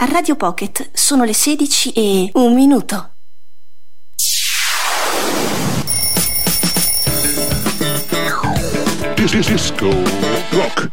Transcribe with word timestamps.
A 0.00 0.04
Radio 0.04 0.36
Pocket 0.36 0.90
sono 0.92 1.24
le 1.24 1.32
16 1.32 1.90
e 1.90 2.30
un 2.34 2.54
minuto. 2.54 3.14
Disco 9.16 9.88
Rock. 10.50 10.88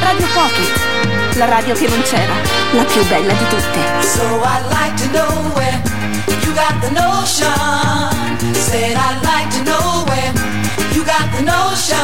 Radio 0.00 0.26
Pocket, 0.34 1.36
la 1.36 1.44
radio 1.44 1.74
che 1.74 1.86
non 1.86 2.02
c'era, 2.02 2.34
la 2.72 2.82
più 2.82 3.06
bella 3.06 3.32
di 3.32 3.46
tutte. 3.48 4.02
So 4.02 4.42
I'd 4.42 4.66
like 4.70 4.96
to 4.96 5.08
know 5.12 5.52
where 5.54 5.80
you 6.42 6.52
got 6.54 6.80
the 6.80 6.90
notion. 6.90 8.57
Said 8.68 8.96
I'd 8.96 9.24
like 9.24 9.48
to 9.56 9.64
know 9.64 10.04
where 10.08 10.32
you 10.92 11.02
got 11.04 11.24
the 11.32 11.40
notion. 11.40 11.96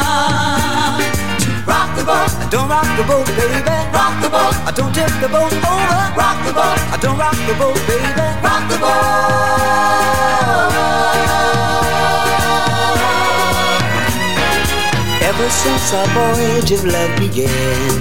Rock 1.68 1.92
the 1.96 2.04
boat, 2.04 2.32
I 2.40 2.48
Don't 2.50 2.68
rock 2.68 2.88
the 2.96 3.04
boat, 3.04 3.26
baby. 3.36 3.60
rock 3.92 4.16
the 4.22 4.30
boat, 4.30 4.56
I 4.64 4.72
don't 4.74 4.94
tip 4.94 5.12
the 5.20 5.28
boat 5.28 5.52
over. 5.52 6.00
rock 6.16 6.38
the 6.46 6.52
boat, 6.56 6.80
I 6.88 6.96
don't 7.02 7.18
rock 7.18 7.36
the 7.48 7.54
boat, 7.60 7.76
baby. 7.86 8.26
rock 8.40 8.64
the 8.72 8.78
boat. 8.80 10.04
Ever 15.20 15.48
since 15.50 15.92
our 15.92 16.08
voyage 16.16 16.70
of 16.72 16.84
love 16.84 17.12
began, 17.18 18.00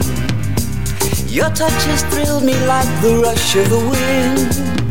your 1.28 1.50
touch 1.50 1.84
has 1.92 2.04
thrilled 2.04 2.46
me 2.46 2.56
like 2.66 2.88
the 3.02 3.20
rush 3.24 3.56
of 3.58 3.70
the 3.70 3.80
wind, 3.92 4.83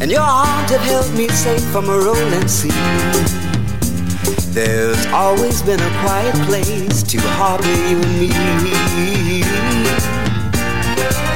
and 0.00 0.10
your 0.10 0.22
arms 0.22 0.70
have 0.70 0.80
held 0.80 1.12
me 1.14 1.28
safe 1.28 1.62
from 1.64 1.88
a 1.90 1.98
rolling 1.98 2.48
sea. 2.48 2.70
There's 4.52 5.06
always 5.06 5.62
been 5.62 5.80
a 5.80 5.90
quiet 6.00 6.34
place 6.46 7.02
to 7.04 7.18
harbor 7.36 7.68
you 7.68 8.00
and 8.00 8.18
me. 8.18 9.44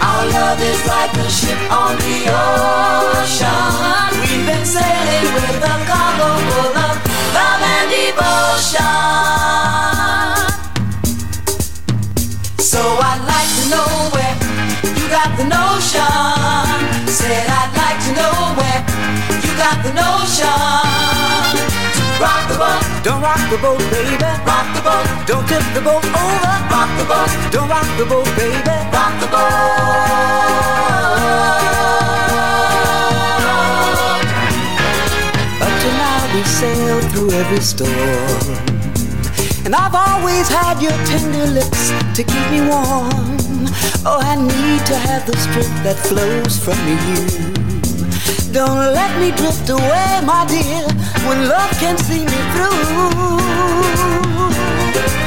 Our 0.00 0.26
love 0.32 0.60
is 0.60 0.86
like 0.86 1.12
a 1.14 1.28
ship 1.30 1.60
on 1.70 1.96
the 1.96 2.28
ocean. 2.32 3.84
We've 4.20 4.46
been 4.46 4.64
sailing 4.64 5.28
with 5.34 5.62
a 5.62 5.76
cargo 5.84 6.28
full 6.48 6.76
of 6.88 6.96
love 7.36 7.62
and 7.76 7.88
devotion. 7.92 8.94
So 12.58 12.80
I'd 12.80 13.22
like 13.28 13.50
to 13.60 13.64
know 13.70 13.88
where 14.14 14.34
you 14.96 15.04
got 15.08 15.36
the 15.36 15.44
notion. 15.44 16.43
Got 19.74 19.84
the 19.84 19.92
notion. 19.92 20.46
Rock 22.20 22.48
the 22.48 22.56
boat, 22.58 22.82
Don't 23.02 23.22
rock 23.22 23.40
the 23.50 23.58
boat, 23.58 23.78
baby. 23.90 24.30
rock 24.46 24.66
the 24.74 24.82
boat, 24.82 25.06
Don't 25.26 25.46
tip 25.48 25.62
the 25.74 25.80
boat 25.80 26.04
over. 26.04 26.54
rock 26.70 26.90
the 26.98 27.04
boat, 27.04 27.30
Don't 27.50 27.68
rock 27.68 27.86
the 27.98 28.06
boat, 28.06 28.28
baby. 28.36 28.76
rock 28.92 29.14
the 29.20 29.26
boat. 29.26 30.14
Up 35.64 35.74
to 35.82 35.88
now 36.02 36.34
we 36.34 36.42
sailed 36.44 37.04
through 37.12 37.30
every 37.32 37.60
storm. 37.60 38.58
And 39.64 39.74
I've 39.74 39.94
always 39.94 40.48
had 40.48 40.82
your 40.82 40.96
tender 41.06 41.46
lips 41.46 41.90
to 42.16 42.22
keep 42.22 42.46
me 42.50 42.60
warm. 42.68 43.66
Oh, 44.06 44.20
I 44.20 44.36
need 44.36 44.86
to 44.86 44.96
have 44.96 45.26
the 45.26 45.36
strength 45.36 45.82
that 45.82 45.96
flows 45.96 46.62
from 46.62 46.78
you. 46.86 47.73
Don't 48.54 48.94
let 48.94 49.18
me 49.18 49.32
drift 49.32 49.68
away, 49.68 50.20
my 50.22 50.46
dear, 50.46 50.86
when 51.26 51.48
love 51.48 51.72
can 51.82 51.98
see 51.98 52.22
me 52.22 52.38
through. 52.54 52.70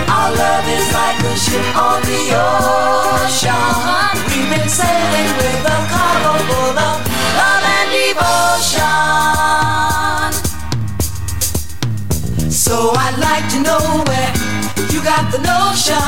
Our 0.08 0.31
love 0.31 0.66
is 0.72 0.88
like 0.95 1.20
a 1.20 1.36
ship 1.36 1.75
on 1.75 2.00
the 2.08 2.31
ocean. 2.39 3.52
We've 4.32 4.48
been 4.48 4.70
sailing 4.70 5.32
with 5.43 5.60
a 5.60 5.77
cargo 5.92 6.39
full 6.48 6.71
of 6.71 7.04
love 7.36 7.67
and 7.76 7.92
devotion. 7.99 8.87
So 12.49 12.95
I'd 12.95 13.20
like 13.20 13.52
to 13.52 13.60
know 13.60 14.08
where 14.08 14.32
you 14.87 15.04
got 15.04 15.27
the 15.33 15.39
notion. 15.43 15.99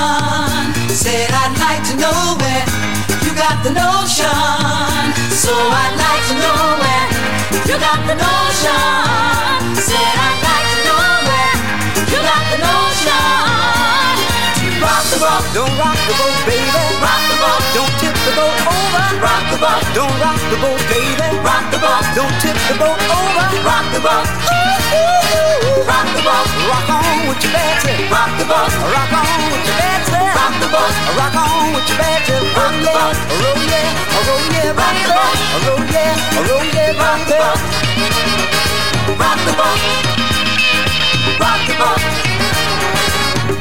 Said 0.87 1.31
I'd 1.33 1.59
like 1.59 1.83
to 1.91 1.95
know 1.99 2.37
where 2.39 2.63
you 3.25 3.33
got 3.35 3.63
the 3.63 3.71
notion. 3.71 5.03
So 5.33 5.53
I'd 5.53 5.95
like 5.97 6.23
to 6.29 6.35
know 6.43 6.61
where 6.81 7.07
you 7.69 7.75
got 7.79 7.99
the 8.09 8.15
notion. 8.15 9.75
Said 9.87 10.13
I'd 10.27 10.39
like 10.49 10.67
to 10.73 10.79
know 10.87 11.07
where 11.29 11.55
you 12.11 12.19
got 12.29 12.43
the 12.51 12.59
notion. 12.69 14.13
Rock 14.83 15.03
the 15.11 15.17
boat, 15.23 15.43
Don't 15.55 15.73
rock 15.79 15.99
the 16.07 16.13
boat, 16.19 16.37
baby. 16.47 16.69
rock 17.03 17.28
the 18.29 18.35
boat, 18.35 18.53
Don't 18.59 18.69
tip 18.69 18.69
the 18.69 18.69
boat 18.69 18.69
over. 18.69 19.05
rock 19.25 19.43
the 19.49 19.57
boat, 19.57 19.83
Don't 19.95 20.15
rock 20.21 20.41
the 20.51 20.57
boat, 20.61 20.81
baby. 20.89 21.29
rock 21.41 21.65
the 21.71 21.79
boat, 21.81 22.05
Don't 22.15 22.35
tip 22.41 22.57
the 22.69 22.75
boat 22.77 22.99
over. 23.09 23.45
rock 23.65 23.85
the 23.93 24.01
boat, 24.05 24.27
rock 25.89 26.07
the 26.13 26.21
boat, 26.21 26.47
Rock 26.69 26.89
on 26.89 27.27
with 27.29 27.41
your 27.43 27.53
Betsy. 27.53 27.95
rock 28.13 28.31
the 28.37 28.45
boat, 28.45 28.71
Rock 28.93 29.13
on 29.13 29.41
with 29.53 29.65
your 29.65 29.77
Betsy. 29.81 30.21
rock 30.37 30.53
the 30.61 30.67
boat, 30.69 30.93
Rock 31.17 31.35
on 31.35 31.73
with 31.73 31.89
your 31.89 31.97
Betsy. 31.97 32.37
Rock 32.53 32.75
the 32.77 32.91
boat. 32.93 33.17
Roll 33.39 33.61
yeah, 33.65 33.89
roll 34.27 34.45
yeah, 34.53 34.77
Rock 34.77 34.97
the 35.01 35.09
boat. 35.17 35.37
Roll 35.65 35.83
yeah, 35.89 36.13
roll 36.47 36.65
yeah, 36.75 37.01
rock 37.01 37.21
the 37.29 37.35
boat, 37.41 37.59
rock 39.21 39.39
the 39.47 39.53
boat, 39.59 39.79
rock 41.41 41.61
the 41.65 41.73
boat, 41.81 42.01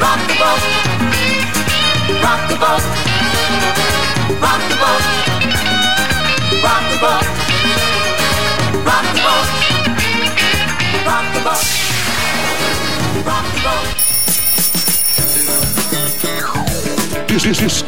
rock 0.03 0.21
the 0.29 0.35
boat, 0.41 0.63
rock 2.23 2.41
the 2.51 2.57
boat, 2.63 2.85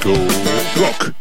Disco 0.00 0.12
Rock. 0.74 1.12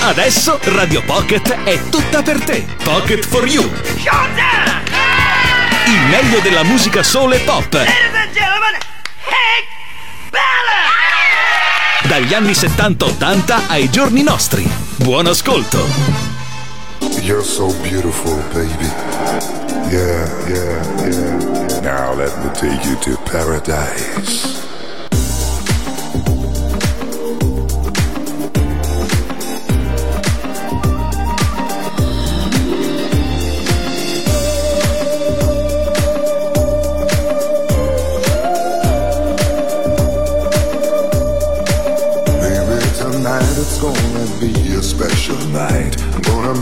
Adesso 0.00 0.58
Radio 0.62 1.02
Pocket 1.04 1.64
è 1.64 1.88
tutta 1.88 2.22
per 2.22 2.42
te. 2.42 2.66
Pocket 2.82 3.24
for 3.24 3.46
you. 3.46 3.62
Il 5.86 6.00
meglio 6.10 6.40
della 6.40 6.64
musica 6.64 7.02
sole 7.02 7.38
pop 7.38 7.82
e 9.28 9.66
pop. 10.30 12.08
Dagli 12.08 12.34
anni 12.34 12.52
70-80 12.52 13.68
ai 13.68 13.90
giorni 13.90 14.22
nostri. 14.22 14.68
Buon 14.96 15.26
ascolto. 15.26 15.86
You're 17.22 17.42
so 17.44 17.72
beautiful, 17.82 18.36
baby. 18.52 18.90
Yeah, 19.90 20.48
yeah, 20.48 21.06
yeah. 21.06 21.80
Now 21.80 22.14
let 22.14 22.36
me 22.42 22.50
take 22.52 22.84
you 22.84 22.96
to 23.00 23.16
paradise. 23.24 24.73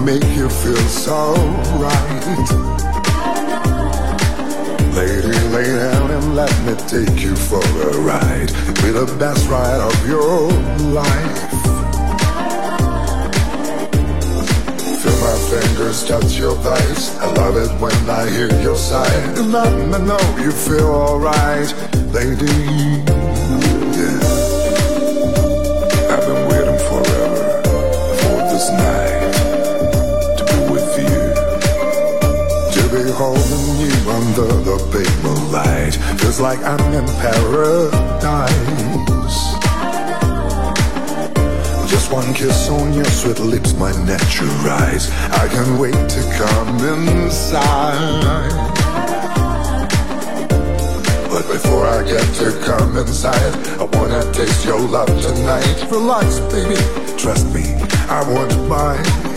Make 0.05 0.25
you 0.37 0.49
feel 0.49 0.87
so 0.89 1.35
right. 1.79 2.49
Lady, 4.97 5.39
lay 5.55 5.71
down 5.77 6.11
and 6.11 6.35
let 6.35 6.53
me 6.67 6.75
take 6.89 7.23
you 7.23 7.37
for 7.37 7.63
a 7.63 7.99
ride. 8.01 8.49
Be 8.83 8.91
the 8.91 9.07
best 9.19 9.49
ride 9.49 9.81
of 9.81 10.09
your 10.09 10.51
life. 10.91 11.39
Feel 15.01 15.19
my 15.21 15.37
fingers 15.51 16.05
touch 16.05 16.37
your 16.37 16.57
thighs. 16.57 17.17
I 17.19 17.33
love 17.35 17.57
it 17.57 17.71
when 17.81 18.11
I 18.11 18.29
hear 18.29 18.51
your 18.61 18.77
sigh. 18.77 19.35
Let 19.37 19.73
me 19.73 20.07
know 20.07 20.21
you 20.39 20.51
feel 20.51 20.89
alright, 20.89 21.73
lady. 22.13 23.62
Under 34.13 34.47
the 34.69 34.77
big 34.93 35.09
moonlight. 35.25 35.95
Feels 36.21 36.41
like 36.41 36.59
I'm 36.61 36.93
in 36.93 37.07
paradise. 37.25 38.63
Just 41.91 42.13
one 42.13 42.35
kiss 42.35 42.69
on 42.69 42.93
your 42.93 43.05
sweet 43.05 43.39
lips 43.41 43.75
might 43.75 43.99
naturalize. 44.05 45.11
I 45.43 45.49
can't 45.49 45.79
wait 45.81 46.01
to 46.17 46.23
come 46.41 46.77
inside. 46.95 48.53
But 51.31 51.45
before 51.49 51.87
I 51.87 52.03
get 52.05 52.27
to 52.41 52.49
come 52.67 52.97
inside, 52.99 53.55
I 53.81 53.85
wanna 53.97 54.23
taste 54.33 54.65
your 54.67 54.81
love 54.81 55.13
tonight. 55.23 55.91
Relax, 55.91 56.41
baby, 56.53 56.77
trust 57.17 57.47
me, 57.55 57.65
I 58.09 58.21
won't 58.29 58.69
bite. 58.69 59.32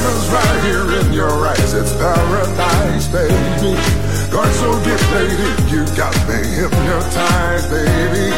Heaven's 0.00 0.28
right 0.32 0.60
here 0.64 0.88
in 0.96 1.12
your 1.12 1.28
eyes, 1.46 1.74
it's 1.74 1.92
paradise, 1.92 3.06
baby. 3.12 3.76
Going 4.32 4.54
so 4.56 4.72
deep, 4.80 4.96
lady, 5.12 5.52
you 5.68 5.84
got 5.92 6.16
me 6.24 6.40
hypnotized, 6.56 7.68
baby. 7.68 8.32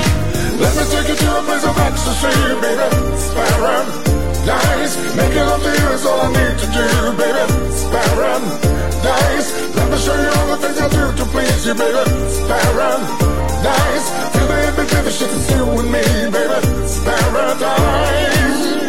Let 0.59 0.75
me 0.75 0.83
take 0.91 1.07
you 1.07 1.15
to 1.23 1.39
a 1.39 1.43
place 1.47 1.63
of 1.63 1.79
ecstasy, 1.79 2.35
baby. 2.59 2.83
It's 3.15 3.31
paradise. 3.31 4.99
Making 5.15 5.47
love 5.47 5.63
to 5.63 5.71
you 5.71 5.87
is 5.95 6.05
all 6.05 6.27
I 6.27 6.35
need 6.35 6.59
to 6.59 6.67
do, 6.67 6.83
baby. 7.15 7.47
It's 7.71 7.87
paradise. 7.95 9.49
Let 9.79 9.87
me 9.87 9.97
show 10.03 10.19
you 10.19 10.31
all 10.35 10.47
the 10.51 10.59
things 10.67 10.79
I 10.83 10.89
do 10.91 11.15
to 11.15 11.25
please 11.31 11.63
you, 11.63 11.75
baby. 11.79 12.03
It's 12.27 12.43
paradise. 12.43 14.07
Feel 14.35 14.47
the 14.51 14.83
every 14.99 15.13
shit 15.15 15.31
that's 15.31 15.51
you 15.55 15.63
and 15.79 15.87
me, 15.95 16.03
baby. 16.27 16.59
It's 16.83 16.99
paradise. 17.07 18.82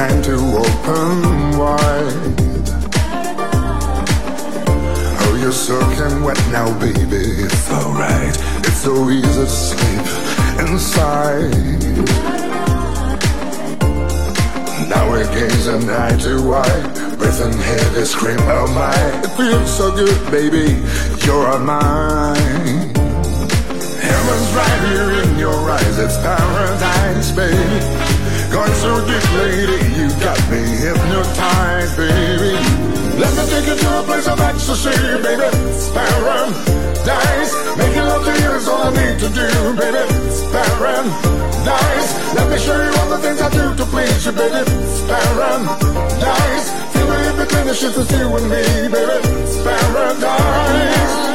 Time 0.00 0.22
to 0.22 0.32
open 0.32 1.58
wide. 1.58 2.36
Oh, 5.22 5.38
you're 5.42 5.52
soaking 5.52 6.24
wet 6.24 6.40
now, 6.50 6.68
baby. 6.80 7.24
It's 7.44 7.70
alright. 7.70 8.34
It's 8.66 8.80
so 8.86 9.10
easy 9.10 9.44
to 9.44 9.46
sleep 9.46 10.06
inside. 10.64 11.52
Now 14.88 15.10
we're 15.10 15.30
gazing 15.34 15.90
eye 15.90 16.16
to 16.24 16.34
eye, 16.54 16.80
breathing 17.18 17.58
heavy, 17.68 18.04
scream 18.06 18.40
oh 18.40 18.68
my. 18.72 19.00
It 19.24 19.32
feels 19.36 19.70
so 19.76 19.94
good, 19.94 20.20
baby. 20.30 20.80
You're 21.26 21.58
mine. 21.58 22.88
Heaven's 24.08 24.50
right 24.58 24.80
here 24.88 25.10
in 25.24 25.38
your 25.38 25.60
eyes, 25.76 25.98
it's 25.98 26.16
paradise, 26.24 27.32
baby. 27.32 27.89
Going 28.50 28.74
so 28.82 28.90
deep, 29.06 29.26
lady, 29.38 29.78
you 29.94 30.08
got 30.18 30.38
me 30.50 30.58
hypnotized, 30.82 31.96
baby. 31.96 32.52
Let 33.20 33.32
me 33.36 33.42
take 33.46 33.66
you 33.66 33.76
to 33.76 33.88
a 34.00 34.02
place 34.02 34.26
of 34.26 34.40
ecstasy, 34.40 34.90
baby. 35.22 35.48
Paradise. 35.94 37.52
Making 37.78 38.06
love 38.10 38.24
to 38.24 38.32
you 38.42 38.50
is 38.58 38.66
all 38.68 38.82
I 38.82 38.90
need 38.90 39.18
to 39.20 39.28
do, 39.28 39.48
baby. 39.78 40.02
Paradise. 40.50 42.10
Let 42.34 42.50
me 42.50 42.58
show 42.58 42.74
you 42.74 42.90
all 42.98 43.08
the 43.10 43.18
things 43.18 43.40
I 43.40 43.50
do 43.50 43.74
to 43.76 43.84
please 43.86 44.26
you, 44.26 44.32
baby. 44.32 44.62
Paradise. 45.06 46.66
Feel 46.92 47.12
in 47.12 47.36
between 47.36 47.66
the 47.66 47.72
shits, 47.72 47.98
it's 48.02 48.10
you 48.10 48.26
and 48.36 48.46
me, 48.50 48.62
baby. 48.90 49.16
Paradise. 49.62 51.29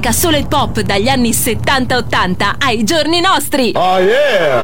musica 0.00 0.12
solo 0.12 0.36
e 0.38 0.46
pop 0.46 0.80
dagli 0.80 1.08
anni 1.08 1.30
70-80 1.30 2.54
ai 2.58 2.84
giorni 2.84 3.20
nostri. 3.20 3.72
Oh 3.74 3.98
yeah! 3.98 4.62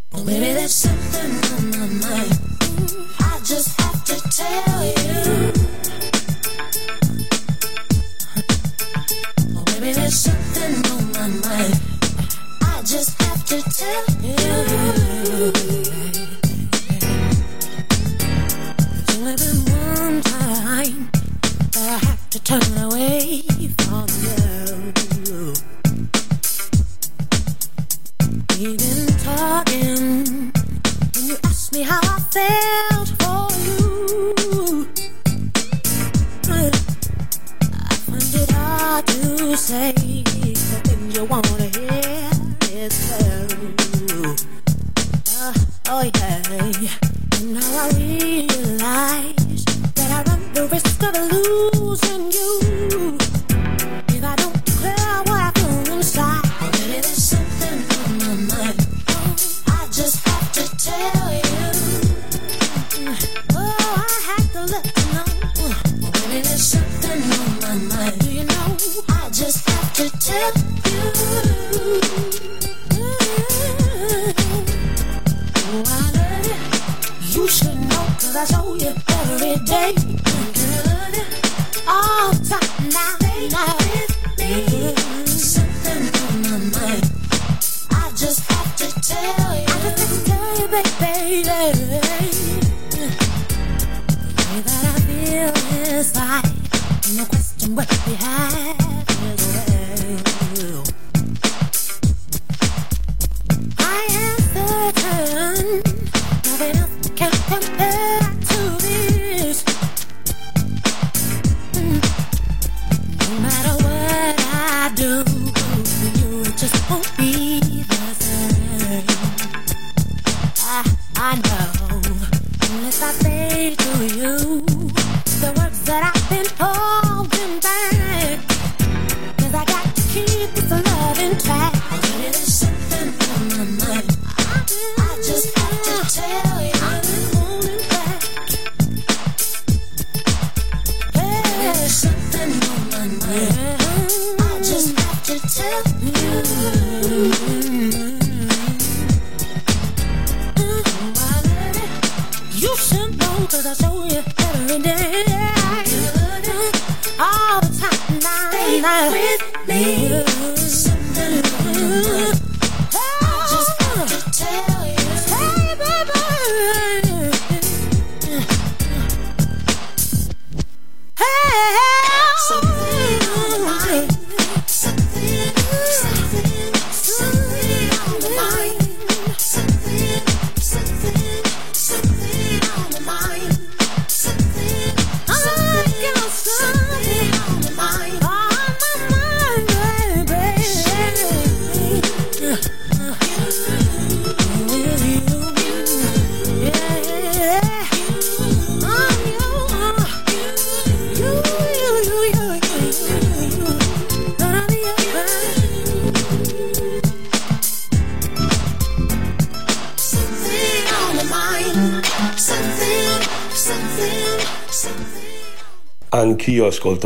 satisfied. 96.06 96.65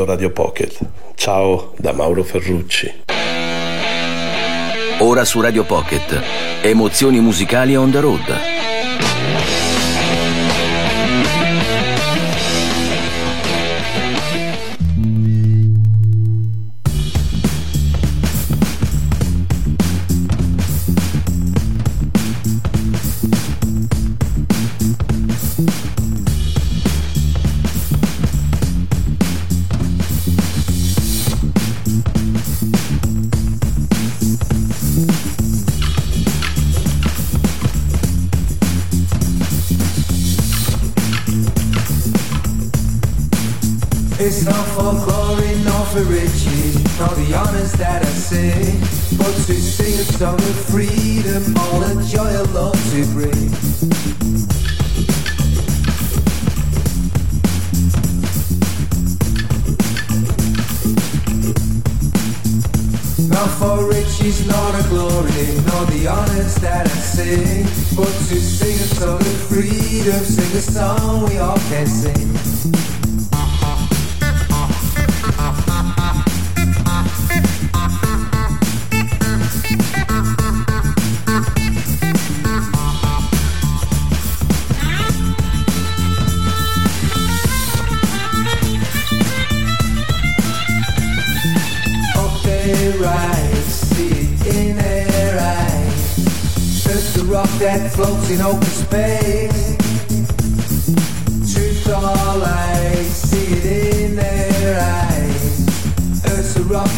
Ascolto 0.01 0.05
Radio 0.05 0.31
Pocket. 0.31 0.79
Ciao 1.15 1.73
da 1.77 1.93
Mauro 1.93 2.23
Ferrucci. 2.23 3.03
Ora 4.99 5.25
su 5.25 5.41
Radio 5.41 5.65
Pocket. 5.65 6.23
Emozioni 6.63 7.21
musicali 7.21 7.77
on 7.77 7.91
the 7.91 8.01
road. 8.01 8.70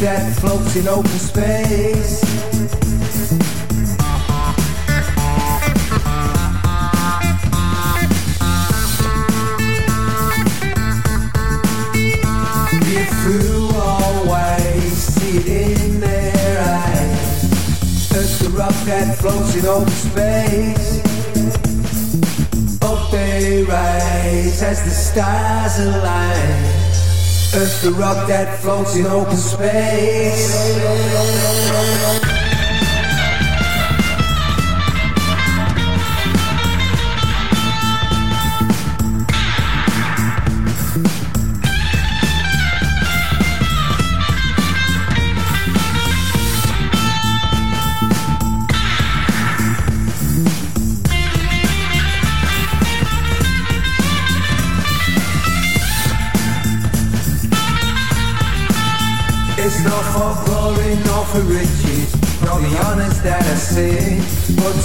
That 0.03 0.35
floats 0.35 0.75
in 0.75 0.88
open 0.88 1.07
space. 1.11 2.23
Always, 13.75 15.17
it 15.23 15.47
in 15.47 16.01
their 16.01 16.59
eyes. 16.59 18.12
Earth's 18.12 18.38
the 18.41 18.51
rock 18.59 18.75
that 18.87 19.17
floats 19.19 19.55
in 19.55 19.67
open 19.67 19.88
space. 19.88 20.99
Up 22.83 23.11
they 23.12 23.62
rise 23.62 24.62
as 24.65 24.83
the 24.83 24.91
stars 24.91 25.79
align. 25.79 26.82
Earth's 27.55 27.83
the 27.83 27.93
rock 27.93 28.29
that 28.29 28.61
floats 28.62 28.97
in 28.97 29.07
open 29.07 29.37
space. 29.37 30.53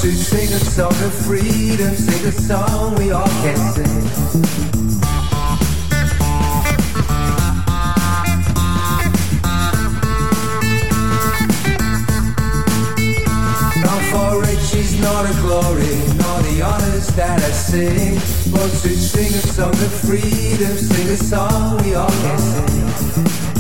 To 0.02 0.12
sing 0.12 0.54
a 0.54 0.60
song 0.60 0.94
of 1.04 1.14
freedom, 1.26 1.96
sing 1.96 2.28
a 2.28 2.32
song 2.32 2.96
we 2.98 3.10
all 3.10 3.26
can 3.26 3.58
sing. 3.74 4.04
Not 13.82 14.02
for 14.12 14.42
riches, 14.42 15.00
nor 15.02 15.24
the 15.24 15.34
glory, 15.42 15.96
nor 16.22 16.42
the 16.44 16.62
honors 16.64 17.08
that 17.16 17.42
I 17.42 17.52
sing, 17.52 18.16
but 18.52 18.70
to 18.70 18.90
sing 18.90 19.34
a 19.34 19.48
song 19.48 19.72
of 19.72 19.94
freedom, 20.06 20.78
sing 20.78 21.10
a 21.10 21.18
song 21.18 21.84
we 21.84 21.96
all 21.96 22.08
can 22.08 22.40
sing. 22.40 23.57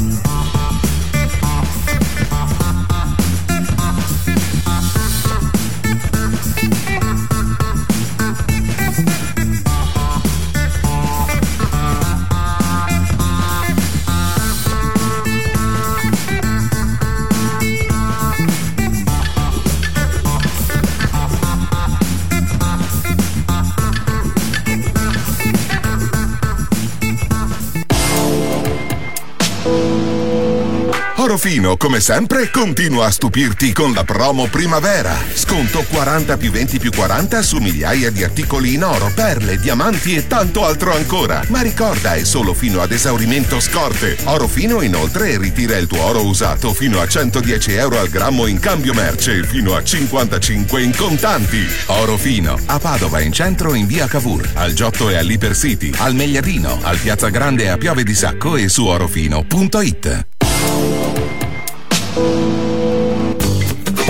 Orofino, 31.47 31.77
come 31.77 32.01
sempre, 32.01 32.51
continua 32.51 33.05
a 33.05 33.10
stupirti 33.10 33.71
con 33.71 33.93
la 33.93 34.03
promo 34.03 34.47
primavera. 34.47 35.15
Sconto 35.33 35.86
40 35.89 36.36
più 36.36 36.51
20 36.51 36.77
più 36.77 36.91
40 36.91 37.41
su 37.41 37.60
migliaia 37.60 38.12
di 38.12 38.21
articoli 38.21 38.73
in 38.73 38.83
oro, 38.83 39.10
perle, 39.15 39.57
diamanti 39.57 40.13
e 40.17 40.27
tanto 40.27 40.65
altro 40.65 40.93
ancora. 40.93 41.41
Ma 41.47 41.62
ricorda, 41.62 42.15
è 42.15 42.25
solo 42.25 42.53
fino 42.53 42.81
ad 42.81 42.91
esaurimento 42.91 43.62
scorte. 43.62 44.17
Orofino 44.25 44.81
inoltre 44.81 45.38
ritira 45.38 45.77
il 45.77 45.88
tuo 45.88 46.03
oro 46.03 46.25
usato 46.25 46.73
fino 46.73 46.99
a 46.99 47.07
110 47.07 47.71
euro 47.75 47.97
al 47.97 48.10
grammo 48.10 48.45
in 48.45 48.60
cambio 48.60 48.93
merce 48.93 49.38
e 49.38 49.43
fino 49.45 49.73
a 49.73 49.81
55 49.81 50.81
in 50.81 50.93
contanti. 50.97 51.65
Orofino, 51.86 52.60
a 52.65 52.77
Padova 52.77 53.21
in 53.21 53.31
centro 53.31 53.73
in 53.73 53.88
via 53.88 54.07
Cavour, 54.07 54.49
al 54.55 54.73
Giotto 54.73 55.10
e 55.10 55.15
all'Ipercity, 55.15 55.91
al 55.99 56.13
Megliadino, 56.13 56.79
al 56.81 56.97
Piazza 56.97 57.29
Grande 57.29 57.69
a 57.69 57.77
Piove 57.77 58.03
di 58.03 58.13
Sacco 58.13 58.57
e 58.57 58.67
su 58.67 58.83
orofino.it. 58.83 60.36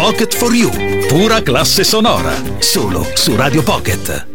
Pocket 0.08 0.34
for 0.38 0.56
You, 0.56 0.70
pura 1.10 1.42
classe 1.42 1.84
sonora, 1.84 2.32
solo 2.60 3.06
su 3.14 3.36
Radio 3.36 3.62
Pocket. 3.62 4.26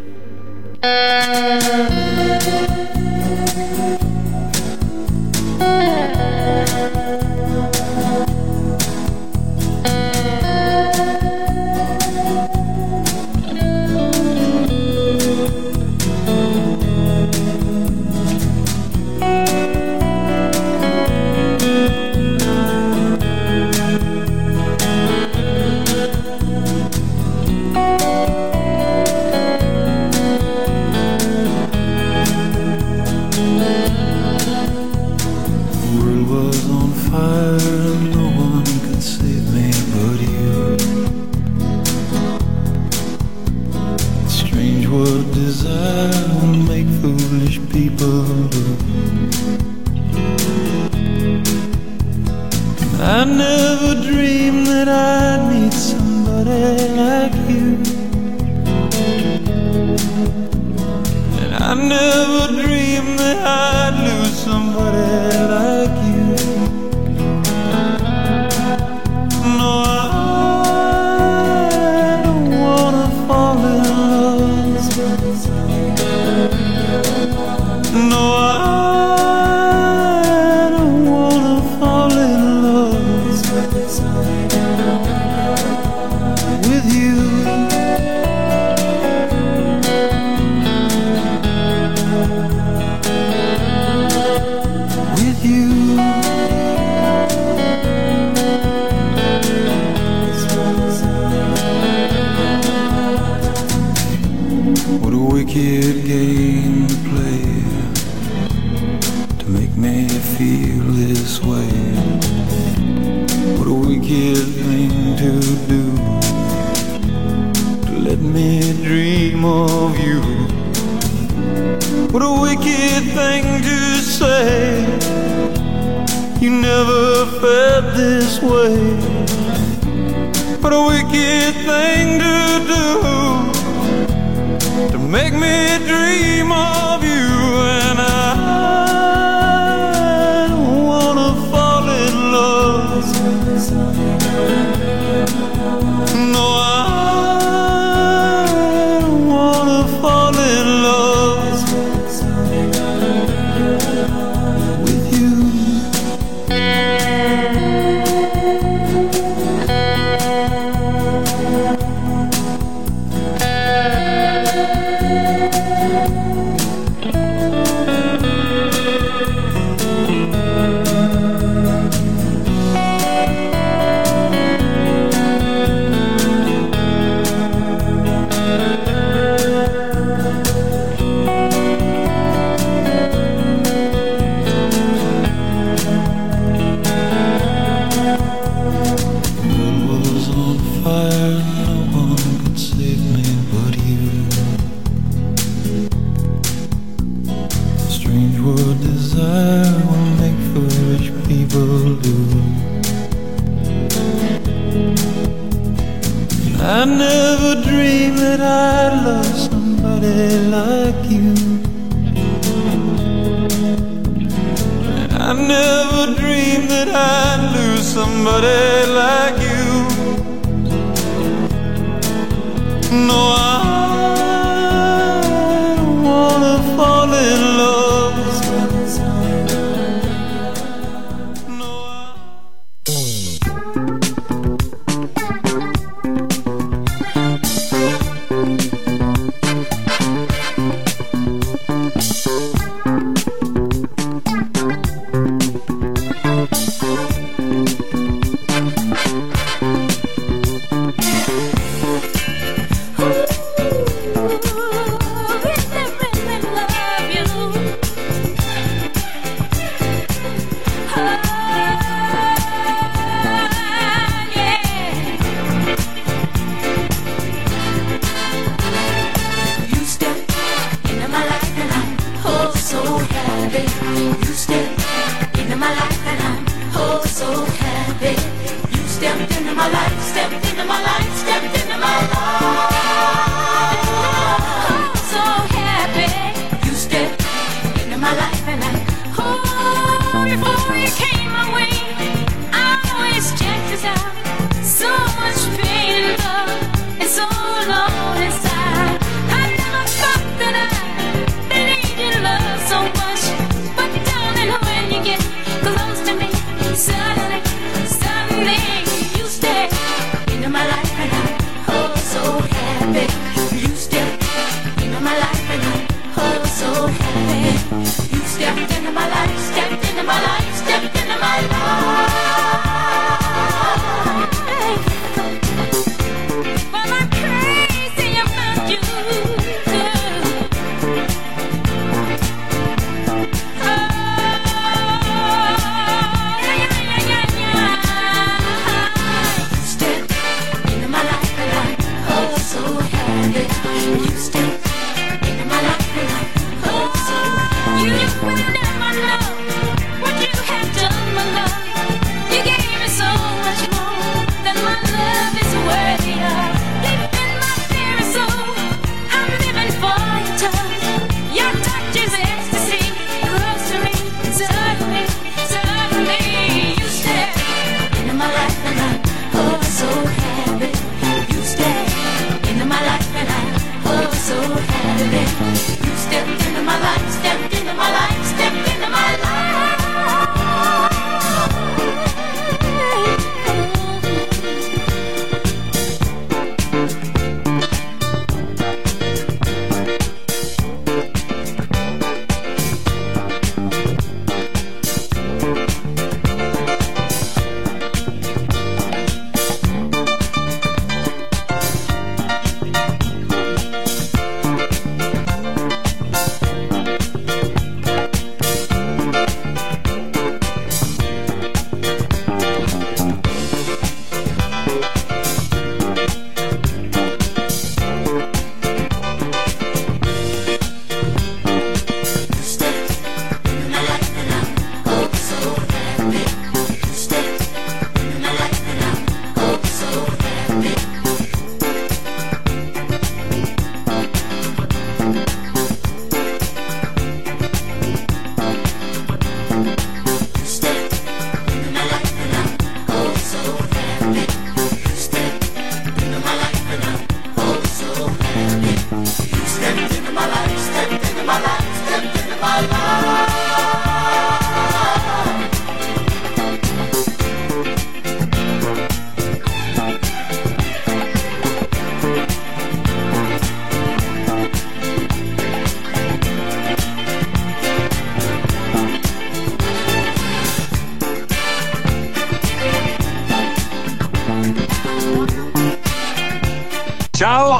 Never 61.92 62.62
dreamed 62.62 63.18
that 63.18 63.38
I'd 63.46 63.71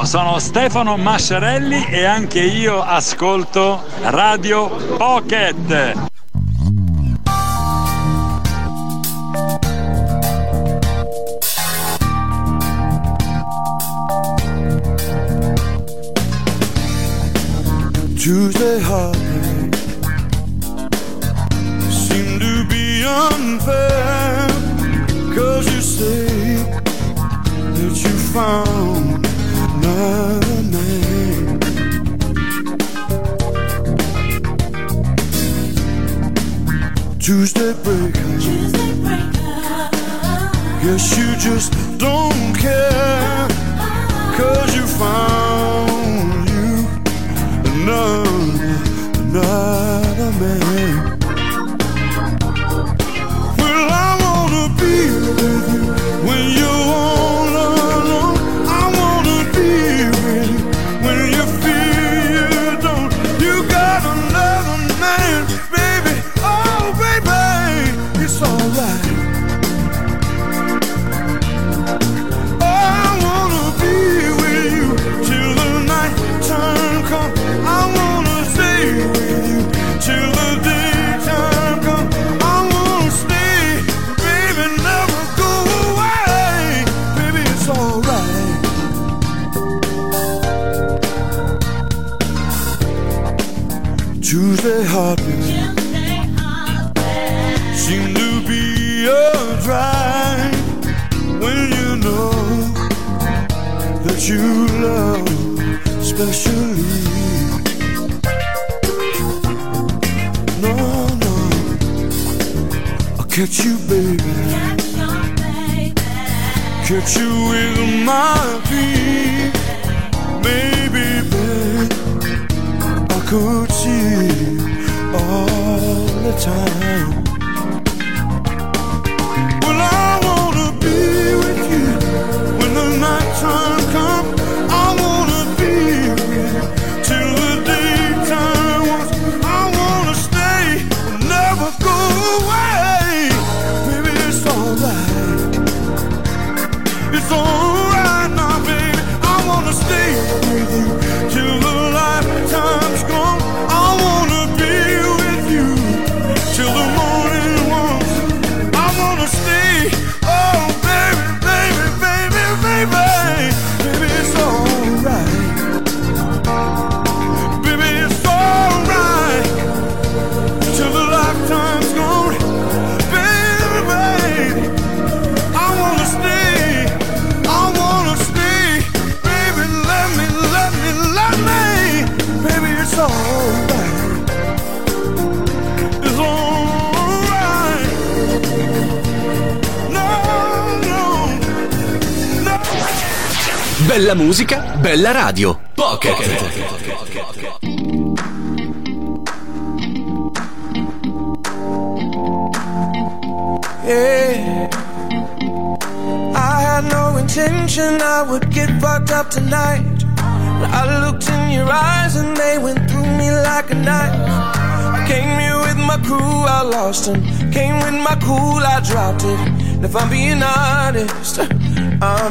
Sono 0.03 0.37
Stefano 0.37 0.97
Masciarelli 0.97 1.85
e 1.89 2.03
anche 2.05 2.41
io 2.41 2.81
ascolto 2.81 3.83
Radio 4.01 4.67
Pocket. 4.97 6.11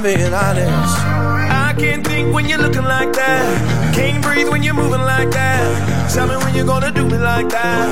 I 0.03 0.17
being 0.17 0.35
honest. 0.35 0.99
I 1.63 1.75
can't 1.79 2.05
think 2.05 2.35
when 2.35 2.49
you're 2.49 2.59
looking 2.59 2.83
like 2.83 3.13
that. 3.13 3.95
Can't 3.95 4.21
breathe 4.21 4.49
when 4.49 4.65
you're 4.65 4.75
moving 4.75 5.01
like 5.01 5.31
that. 5.31 6.11
Tell 6.13 6.27
me 6.27 6.37
when 6.43 6.57
you're 6.57 6.67
gonna 6.67 6.91
do 6.91 7.07
me 7.07 7.19
like 7.19 7.49
that. 7.51 7.89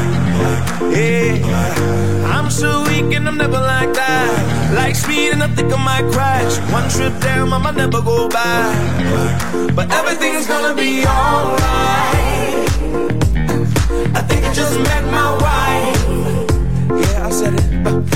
Yeah, 0.91 2.35
I'm 2.35 2.51
so 2.51 2.83
weak 2.89 3.15
and 3.15 3.29
I'm 3.29 3.37
never 3.37 3.61
like 3.61 3.95
that. 3.95 4.73
Like 4.75 4.97
speed 4.97 5.35
and 5.35 5.43
I 5.45 5.49
think 5.55 5.73
I 5.73 5.85
might 5.85 6.13
crash. 6.13 6.59
One 6.73 6.91
trip 6.91 7.15
down, 7.23 7.53
I 7.53 7.59
might 7.59 7.77
never 7.77 8.03
go 8.03 8.29
back. 8.29 9.77
But 9.77 9.93
everything's 9.93 10.49
gonna 10.49 10.75
be 10.75 11.07
alright. 11.07 11.61
I 14.19 14.23
think 14.27 14.45
I 14.47 14.53
just 14.53 14.77
met 14.81 15.05
my 15.19 15.31
wife. 15.47 17.03
Yeah, 17.03 17.27
I 17.27 17.31
said 17.31 17.55
it. 17.55 17.87
Uh. 17.87 18.10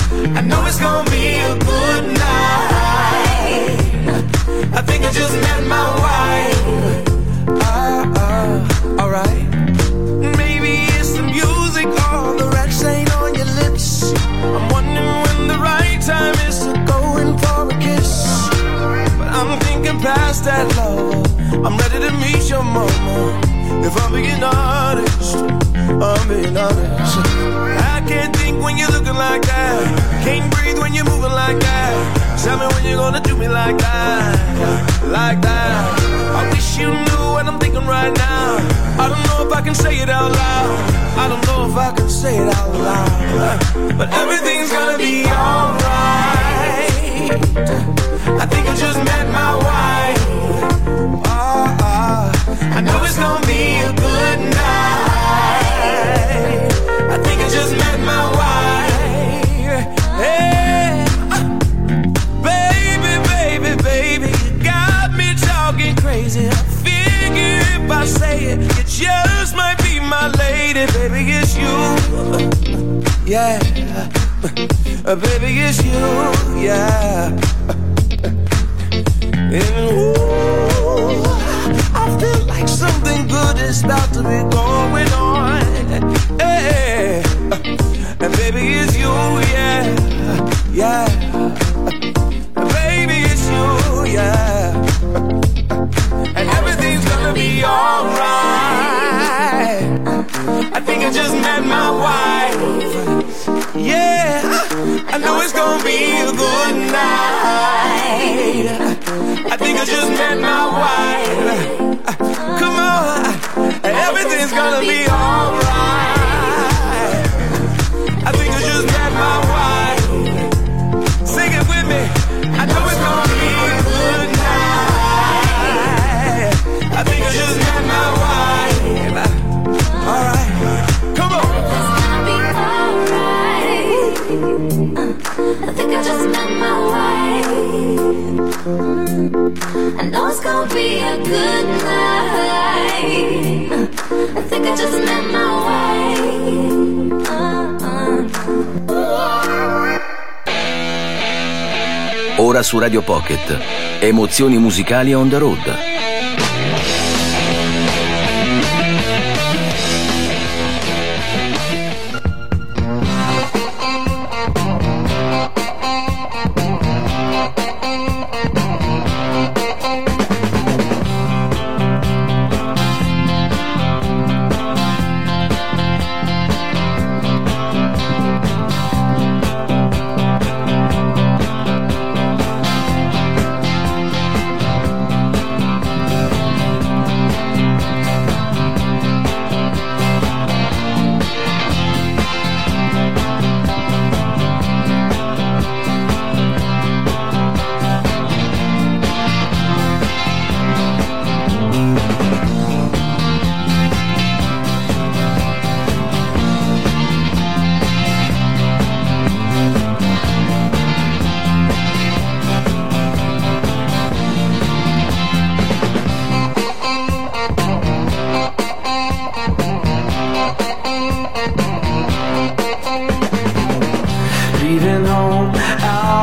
su 152.75 152.79
Radio 152.79 153.01
Pocket. 153.01 153.59
Emozioni 153.99 154.57
musicali 154.57 155.13
on 155.13 155.29
the 155.29 155.37
road 155.37 155.94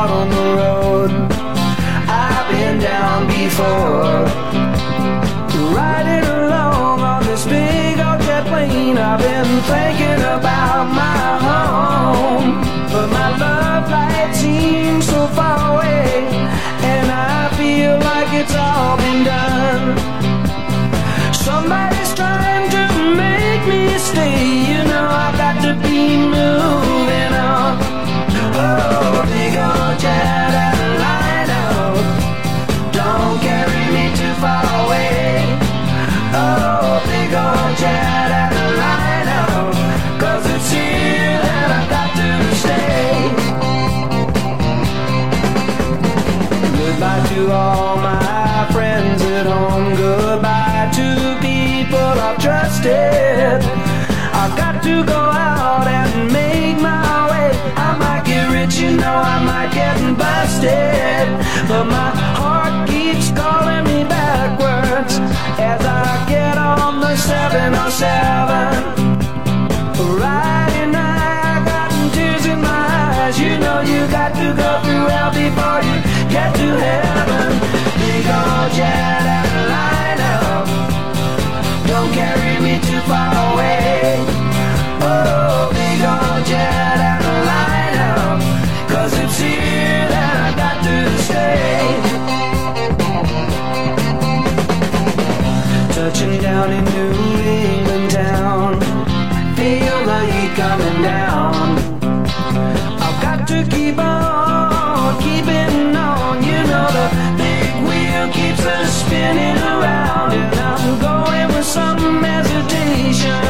out 0.02 0.10
on 0.10 0.28
the 0.30 0.46
road. 0.58 1.10
I've 2.08 2.48
been 2.50 2.80
down 2.80 3.26
before. 3.28 4.01
Got 74.12 74.34
to 74.34 74.54
go 74.54 74.70
through 74.84 75.06
hell 75.08 75.30
before 75.30 75.80
you 75.88 75.98
get 76.30 76.54
to 76.54 76.68
heaven. 76.84 77.52
Big 77.98 78.26
old 78.26 78.72
some 111.72 112.22
hesitation. 112.22 113.40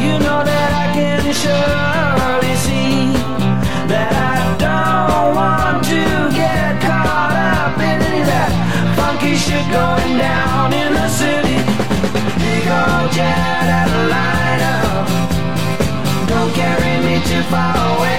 You 0.00 0.16
know 0.24 0.40
that 0.40 0.70
I 0.72 0.86
can 0.96 1.20
surely 1.42 2.54
see 2.64 3.12
that 3.92 4.12
I 4.32 4.56
don't 4.64 5.36
want 5.36 5.84
to 5.92 6.02
get 6.32 6.80
caught 6.80 7.36
up 7.36 7.76
in 7.76 8.00
any 8.08 8.20
of 8.22 8.28
that 8.32 8.52
funky 8.96 9.36
shit 9.36 9.66
going 9.68 10.16
down 10.16 10.72
in 10.72 10.94
the 10.96 11.08
city. 11.20 11.60
Big 12.40 12.64
old 12.72 13.12
jet 13.12 13.68
at 13.80 13.88
a 14.00 14.02
line 14.14 14.62
up. 14.80 15.06
Don't 16.32 16.52
carry 16.56 17.04
me 17.04 17.20
too 17.28 17.42
far 17.52 17.76
away. 17.98 18.11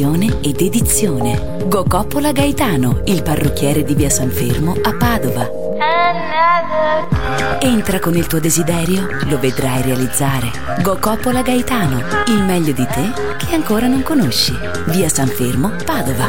Passione 0.00 0.40
e 0.40 0.52
dedizione. 0.52 1.58
Go 1.66 1.84
Coppola 1.86 2.32
Gaetano, 2.32 3.02
il 3.04 3.22
parrucchiere 3.22 3.84
di 3.84 3.94
via 3.94 4.08
San 4.08 4.30
Fermo 4.30 4.74
a 4.82 4.96
Padova. 4.96 5.50
Entra 7.60 7.98
con 7.98 8.16
il 8.16 8.26
tuo 8.26 8.40
desiderio, 8.40 9.06
lo 9.28 9.38
vedrai 9.38 9.82
realizzare. 9.82 10.50
Go 10.80 10.96
Coppola 10.98 11.42
Gaetano, 11.42 12.02
il 12.28 12.42
meglio 12.42 12.72
di 12.72 12.86
te 12.86 13.12
che 13.36 13.54
ancora 13.54 13.88
non 13.88 14.02
conosci. 14.02 14.56
Via 14.86 15.10
San 15.10 15.28
Fermo, 15.28 15.70
Padova. 15.84 16.28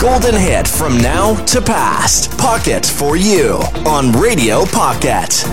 Golden 0.00 0.36
hit 0.36 0.68
from 0.68 0.96
now 0.98 1.34
to 1.46 1.60
past. 1.60 2.30
Pocket 2.38 2.86
for 2.86 3.16
you 3.16 3.58
on 3.84 4.12
Radio 4.12 4.64
Pocket. 4.64 5.44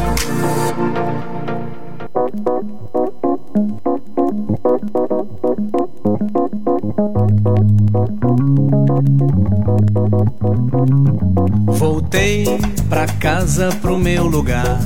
Voltei 11.66 12.46
pra 12.88 13.08
casa 13.20 13.70
pro 13.82 13.98
meu 13.98 14.28
lugar. 14.28 14.78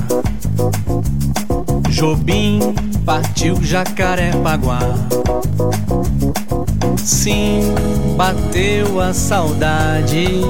Jobim 1.90 2.60
partiu 3.04 3.62
Jacarepaguá. 3.62 4.80
Sim, 6.96 7.74
bateu 8.16 9.00
a 9.00 9.12
saudade. 9.12 10.40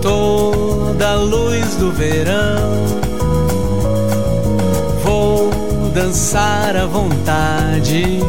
Toda 0.00 1.10
a 1.10 1.16
luz 1.16 1.76
do 1.76 1.92
verão. 1.92 2.86
Vou 5.02 5.50
dançar 5.92 6.76
à 6.76 6.86
vontade 6.86 8.20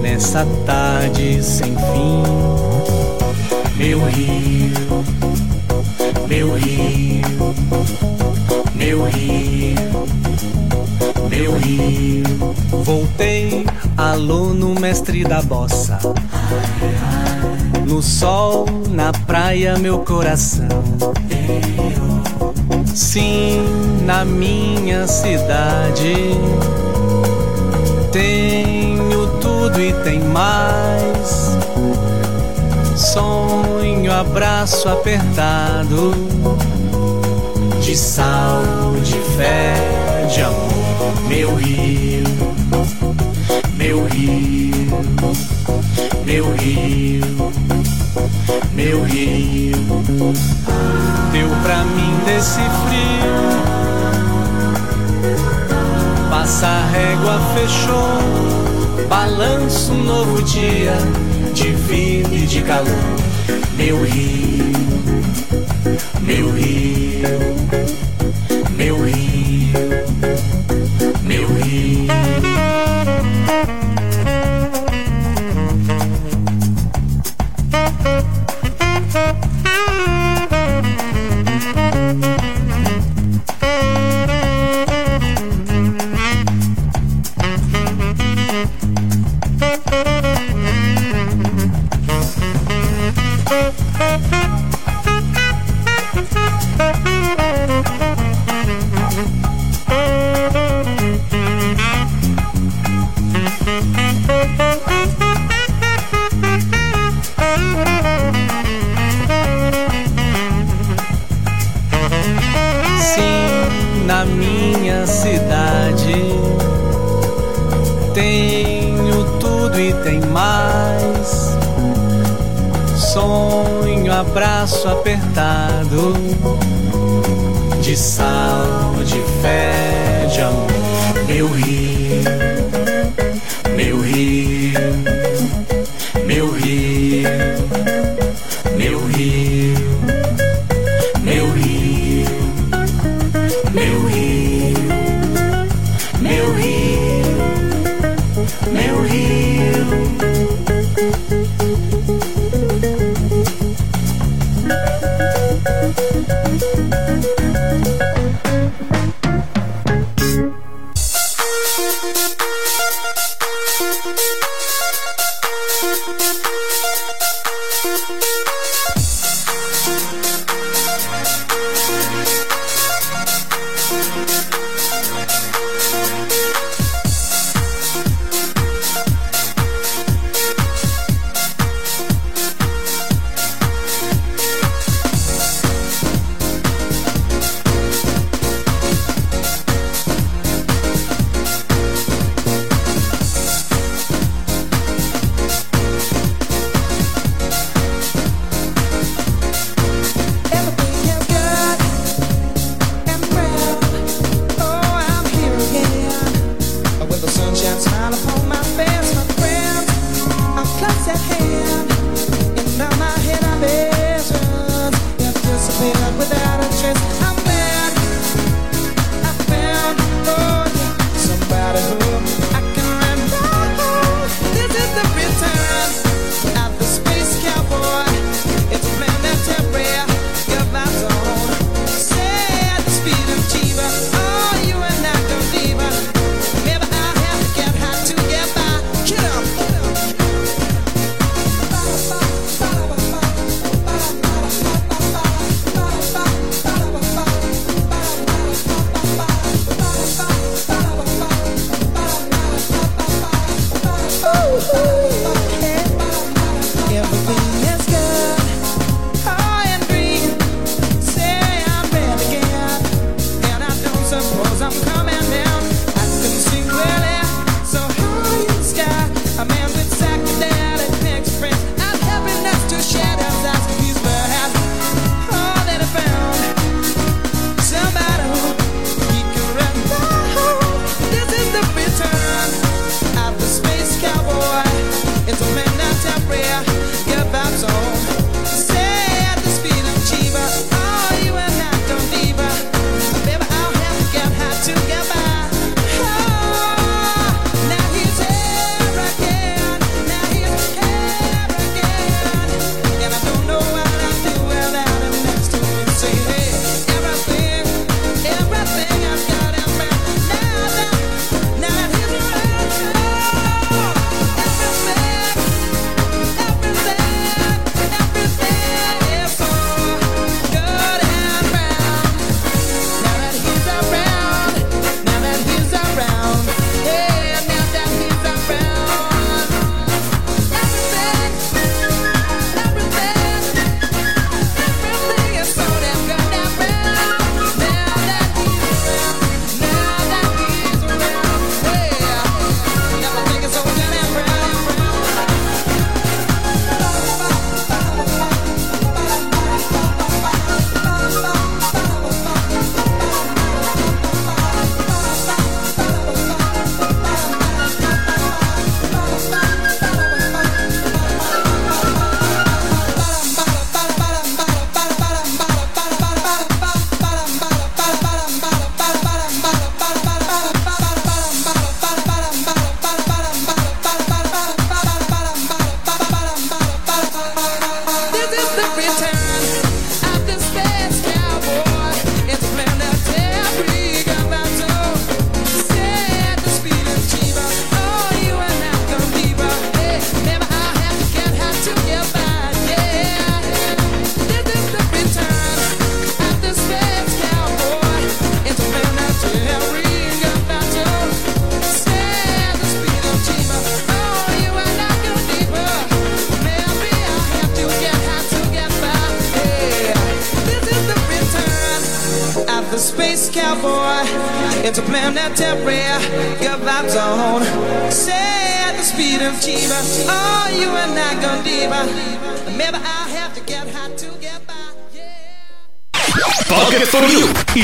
nessa 0.00 0.46
tarde 0.66 1.42
sem 1.42 1.74
fim. 1.74 2.22
Meu 3.76 3.98
rio, 4.04 5.04
meu 6.28 6.54
rio, 6.54 7.54
meu 8.74 9.04
rio, 9.04 9.49
meu 11.40 11.56
rio. 11.56 12.54
Voltei, 12.84 13.64
aluno 13.96 14.78
mestre 14.78 15.24
da 15.24 15.40
bossa. 15.40 15.98
No 17.86 18.02
sol, 18.02 18.66
na 18.90 19.10
praia, 19.26 19.78
meu 19.78 20.00
coração. 20.00 20.68
Sim, 22.94 23.64
na 24.04 24.22
minha 24.24 25.06
cidade. 25.06 26.14
Tenho 28.12 29.26
tudo 29.40 29.80
e 29.80 29.94
tem 30.04 30.20
mais. 30.20 31.56
Sonho, 32.96 34.12
abraço 34.12 34.88
apertado. 34.90 36.12
De 37.80 37.96
sal, 37.96 38.62
de 39.02 39.18
fé, 39.36 39.74
de 40.28 40.42
amor. 40.42 40.79
Meu 41.28 41.54
rio, 41.54 42.24
meu 43.76 44.04
rio, 44.04 44.74
meu 46.26 46.52
rio, 46.52 47.24
meu 48.74 49.02
rio. 49.04 49.76
Deu 51.32 51.48
pra 51.62 51.84
mim 51.84 52.14
desse 52.26 52.60
frio. 52.60 53.40
Passa 56.28 56.66
a 56.66 56.86
régua, 56.90 57.40
fechou. 57.54 59.08
Balanço 59.08 59.92
um 59.92 60.04
novo 60.04 60.42
dia 60.42 60.92
de 61.54 61.68
vida 61.72 62.34
e 62.34 62.46
de 62.46 62.60
calor. 62.62 62.86
Meu 63.78 64.02
rio, 64.02 64.70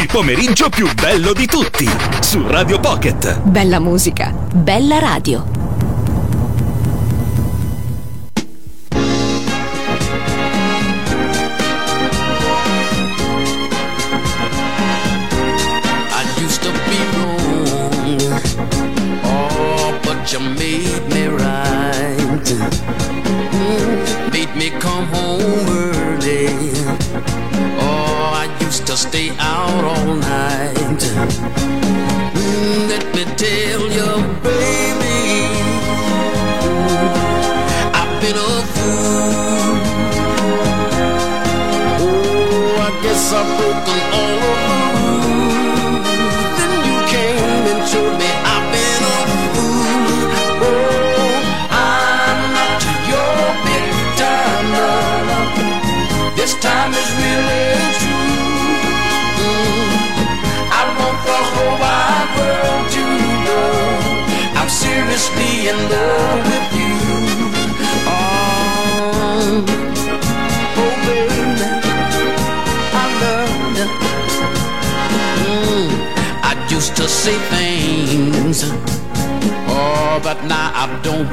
il 0.06 0.12
pomeriggio 0.12 0.68
più 0.68 0.88
bello 0.94 1.32
di 1.32 1.46
tutti, 1.46 1.88
su 2.20 2.46
Radio 2.46 2.78
Pocket. 2.78 3.40
Bella 3.40 3.80
musica, 3.80 4.30
bella 4.30 5.00
radio. 5.00 5.55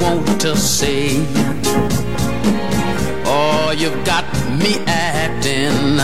Want 0.04 0.40
to 0.40 0.56
say. 0.56 1.24
Oh, 3.26 3.74
you've 3.76 4.04
got 4.04 4.24
me 4.60 4.72
acting 4.86 5.98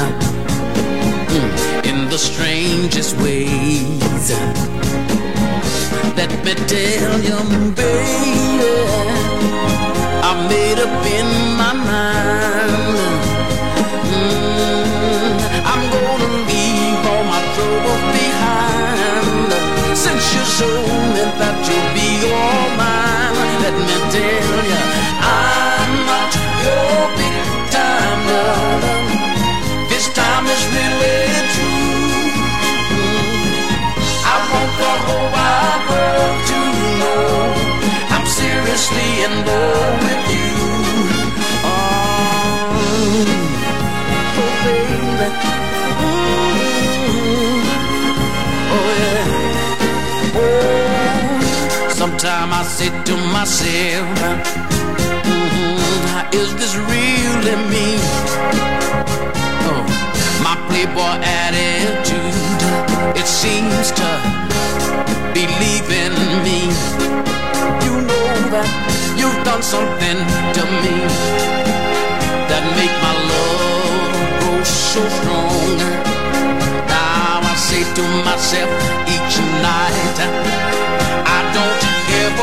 mm, 1.32 1.50
in 1.90 2.08
the 2.08 2.18
strangest 2.18 3.16
ways. 3.20 4.28
Let 6.16 6.30
me 6.44 6.54
tell 6.72 7.16
you, 7.28 7.38
baby, 7.80 8.60
I 10.28 10.32
made 10.52 10.78
up 10.86 11.04
in 11.18 11.28
my 11.60 11.72
mind. 11.90 12.98
Mm, 14.14 15.34
I'm 15.72 15.82
gonna 15.94 16.30
leave 16.50 17.02
all 17.12 17.24
my 17.34 17.42
troubles 17.54 18.04
behind. 18.18 19.50
Since 20.04 20.24
you 20.34 20.42
showed 20.56 20.99
tell 24.10 24.58
I'm 25.22 25.92
not 26.10 26.32
your 26.66 26.98
big 27.20 27.46
time 27.70 28.20
lover. 28.30 28.98
This 29.88 30.06
time 30.20 30.46
is 30.54 30.62
really 30.76 31.30
true. 31.54 32.24
I 34.32 34.36
want 34.50 34.72
the 34.82 34.94
whole 35.04 35.28
wide 35.36 35.82
world 35.90 36.38
to 36.50 36.60
know 37.00 37.24
I'm 38.14 38.26
seriously 38.26 39.10
in 39.26 39.32
love 39.48 39.96
with 40.06 40.24
you. 40.34 40.54
Oh, 41.70 41.78
oh 44.40 44.52
baby. 44.64 45.69
Sometime 52.40 52.52
I 52.52 52.64
say 52.64 52.88
to 53.04 53.16
myself, 53.32 54.18
mm, 55.24 56.34
is 56.34 56.54
this 56.56 56.74
really 56.76 57.56
me? 57.68 57.98
Oh, 59.68 59.84
my 60.42 60.56
playboy 60.68 61.16
attitude, 61.20 62.60
it 63.16 63.26
seems 63.26 63.90
to 63.92 64.08
believe 65.34 65.88
in 65.90 66.14
me. 66.44 66.60
You 67.84 68.00
know 68.08 68.32
that 68.54 68.68
you've 69.18 69.44
done 69.44 69.62
something 69.62 70.18
to 70.56 70.62
me 70.82 70.96
that 72.48 72.62
make 72.78 72.94
my 73.04 73.14
love 73.30 74.20
grow 74.40 74.62
so 74.64 75.02
strong. 75.18 75.76
Now 76.88 77.40
I 77.42 77.54
say 77.56 77.82
to 77.98 78.04
myself 78.24 78.70
each 79.14 79.36
night, 79.62 80.16
I 81.26 81.40
don't 81.54 81.99
ever 82.12 82.39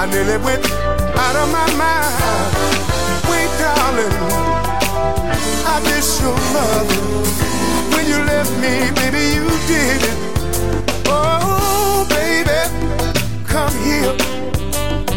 I 0.00 0.06
nearly 0.06 0.38
went 0.38 0.64
out 0.64 1.36
of 1.36 1.52
my 1.52 1.68
mind. 1.76 2.54
Wait, 3.28 3.50
darling, 3.60 4.16
I 5.66 5.78
miss 5.84 6.18
your 6.22 6.32
love. 6.56 6.88
When 7.92 8.06
you 8.06 8.16
left 8.24 8.50
me, 8.64 8.90
baby, 8.96 9.36
you 9.36 9.44
did 9.68 10.00
it. 10.00 10.16
Oh, 11.04 12.06
baby, 12.08 12.60
come 13.44 13.74
here. 13.84 14.16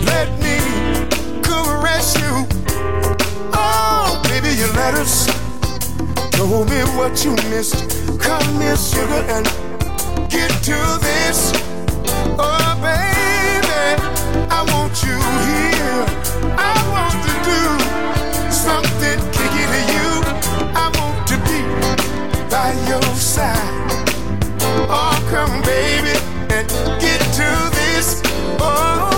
Let 0.03 0.27
me 0.43 0.59
caress 1.41 2.19
you. 2.19 2.45
Oh, 3.53 4.21
baby, 4.27 4.49
your 4.53 4.73
letters 4.73 5.27
told 6.31 6.69
me 6.69 6.81
what 6.99 7.23
you 7.23 7.31
missed. 7.49 7.79
Come 8.19 8.59
here, 8.59 8.75
sugar, 8.75 9.23
and 9.31 9.45
get 10.29 10.51
to 10.67 10.75
this. 10.99 11.53
Oh, 12.37 12.75
baby, 12.83 14.11
I 14.49 14.59
want 14.73 14.93
you 15.05 15.17
here. 15.47 16.03
I 16.57 16.75
want 16.93 17.15
to 17.27 17.33
do 17.51 17.61
something 18.51 19.17
kicking 19.37 19.69
to 19.75 19.81
you. 19.95 20.09
I 20.75 20.85
want 20.99 21.17
to 21.31 21.37
be 21.47 21.59
by 22.49 22.73
your 22.89 23.03
side. 23.15 23.89
Oh, 24.89 25.15
come, 25.29 25.61
baby, 25.61 26.15
and 26.55 26.67
get 27.01 27.21
to 27.39 27.49
this. 27.77 28.21
Oh, 28.59 29.12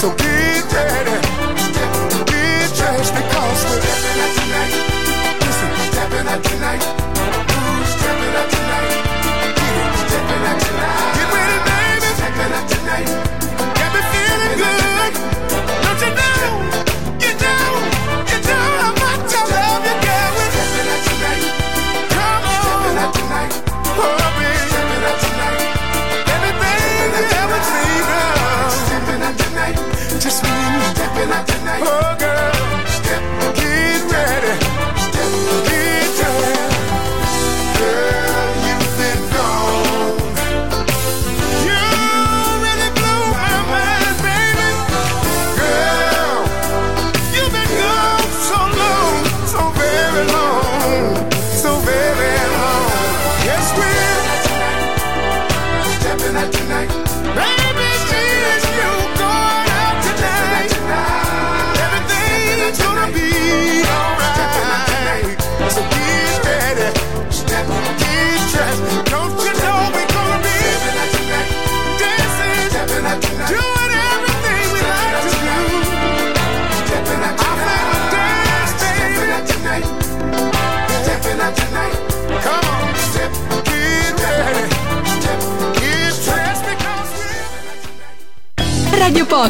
so 0.00 0.16
que 0.16 0.39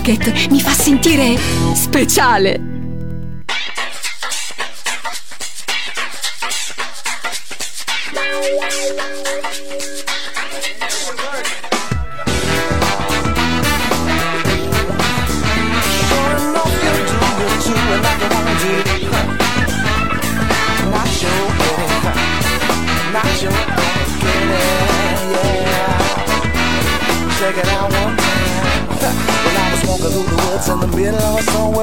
Rocket 0.00 0.48
mi 0.50 0.60
fa 0.60 0.70
sentire 0.70 1.36
speciale. 1.74 2.69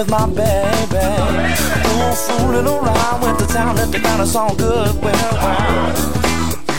with 0.08 0.12
my 0.12 0.28
baby. 0.28 1.06
Oh, 2.00 2.14
fooling 2.16 2.68
around 2.68 3.22
with 3.22 3.38
the 3.40 3.54
town 3.54 3.76
let 3.76 3.92
the 3.92 4.00
kind 4.00 4.22
of 4.22 4.36
all 4.36 4.56
good. 4.56 5.02
Well, 5.02 5.34
well. 5.34 6.14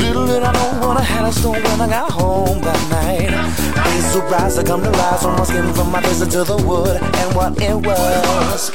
Little 0.00 0.26
did 0.26 0.42
I 0.42 0.52
know 0.52 0.86
what 0.86 0.96
I 0.96 1.02
had 1.02 1.26
in 1.26 1.32
store 1.32 1.54
when 1.54 1.80
I 1.80 1.88
got 1.88 2.10
home 2.10 2.60
that 2.60 2.82
night. 2.90 3.30
Ain't 3.30 4.04
surprised 4.04 4.58
I 4.58 4.62
come 4.62 4.82
to 4.82 4.90
life 4.90 5.20
from 5.20 5.36
my 5.36 5.44
skin, 5.44 5.72
from 5.74 5.90
my 5.90 6.00
visit 6.02 6.30
to 6.32 6.44
the 6.44 6.56
wood, 6.56 6.96
and 6.96 7.34
what 7.34 7.60
it 7.60 7.74
was. 7.74 8.70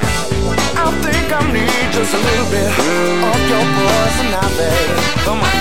I 0.75 0.91
think 1.01 1.25
I 1.31 1.41
need 1.51 1.87
just 1.93 2.13
a 2.13 2.19
little 2.19 2.49
bit 2.51 2.69
of 2.69 3.39
your 3.49 3.65
personality. 3.77 4.73
Come 5.25 5.39
on. 5.39 5.55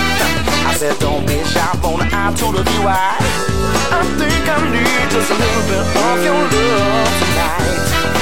I 0.69 0.75
said, 0.77 0.99
don't 0.99 1.27
be 1.27 1.39
shy, 1.45 1.63
on 1.85 1.99
the 2.01 2.07
I 2.11 2.33
to 2.35 2.47
you 2.47 2.65
view. 2.65 2.87
I 2.89 4.03
think 4.19 4.45
I 4.49 4.59
need 4.75 5.07
just 5.15 5.31
a 5.31 5.37
little 5.39 5.65
bit 5.71 5.85
of 5.97 6.17
your 6.25 6.43
love 6.43 7.13
tonight. 7.23 8.22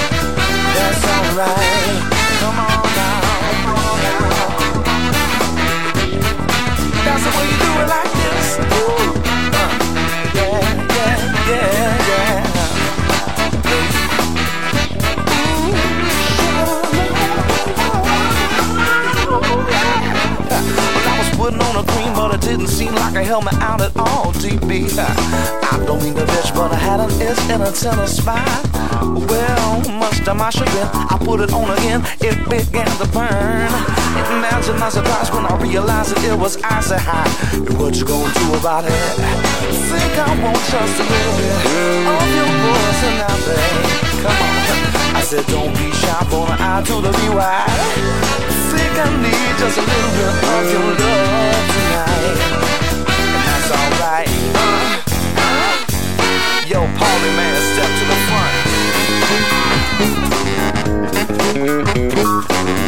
That's 0.77 1.05
alright. 1.05 2.01
Come 2.41 2.59
on 2.59 2.85
now. 2.97 3.21
That's 7.05 7.23
the 7.25 7.31
way 7.37 7.45
you 7.51 7.57
do 7.65 7.71
it 7.83 7.89
like 7.89 8.13
this. 8.21 8.47
Uh, 8.59 8.65
yeah, 10.35 10.61
yeah, 10.97 11.51
yeah. 11.51 11.80
but 22.21 22.35
it 22.35 22.41
didn't 22.43 22.69
seem 22.69 22.95
like 22.95 23.15
a 23.15 23.25
helmet 23.25 23.55
out 23.65 23.81
at 23.81 23.97
all, 23.97 24.31
DB. 24.45 24.85
I 25.73 25.83
don't 25.87 26.03
mean 26.03 26.15
to 26.17 26.27
bitch, 26.27 26.55
but 26.55 26.71
I 26.71 26.77
had 26.77 27.01
an 27.01 27.11
S 27.17 27.41
and 27.49 27.63
a 27.63 27.73
tennis 27.73 28.19
spine. 28.19 28.65
Well, 29.31 29.81
much 29.97 30.19
to 30.27 30.35
my 30.35 30.51
chagrin, 30.51 30.89
I 30.93 31.17
put 31.25 31.41
it 31.41 31.51
on 31.55 31.71
again, 31.79 32.05
it 32.21 32.37
began 32.45 32.93
to 33.01 33.07
burn. 33.17 33.73
Imagine 34.37 34.79
my 34.79 34.91
surprise 34.91 35.33
when 35.33 35.47
I 35.47 35.57
realized 35.65 36.15
that 36.15 36.25
it 36.29 36.39
was 36.39 36.61
icy 36.63 37.01
hot. 37.09 37.31
What 37.81 37.97
you 37.97 38.05
gonna 38.05 38.35
do 38.37 38.47
about 38.61 38.85
it? 38.85 39.01
Think 39.89 40.13
I 40.21 40.31
won't 40.45 40.63
trust 40.69 41.01
a 41.01 41.07
little 41.13 41.35
bit 41.41 41.57
of 42.05 42.27
your 42.37 42.51
voice 42.69 43.01
and 43.09 43.21
I 43.25 43.35
beg. 43.49 43.77
Come 44.21 44.41
on. 44.45 45.17
I 45.17 45.23
said, 45.25 45.47
don't 45.47 45.73
be 45.73 45.89
shy, 45.97 46.21
gonna 46.29 46.57
I 46.61 46.85
do 46.85 47.01
the 47.01 47.13
rewire. 47.17 47.65
Think 48.77 48.93
I 49.05 49.09
need 49.25 49.53
just 49.57 49.79
a 49.79 49.85
little 49.89 50.13
bit 50.21 50.35
of 50.53 50.65
your 50.69 50.89
love. 51.01 51.80
And 52.09 53.43
that's 53.47 53.71
alright. 53.71 54.29
Yo, 56.67 56.81
Paulie 56.97 57.35
man, 57.37 57.55
step 57.75 57.91
to 57.99 58.05
the 58.07 58.17
Like 62.65 62.80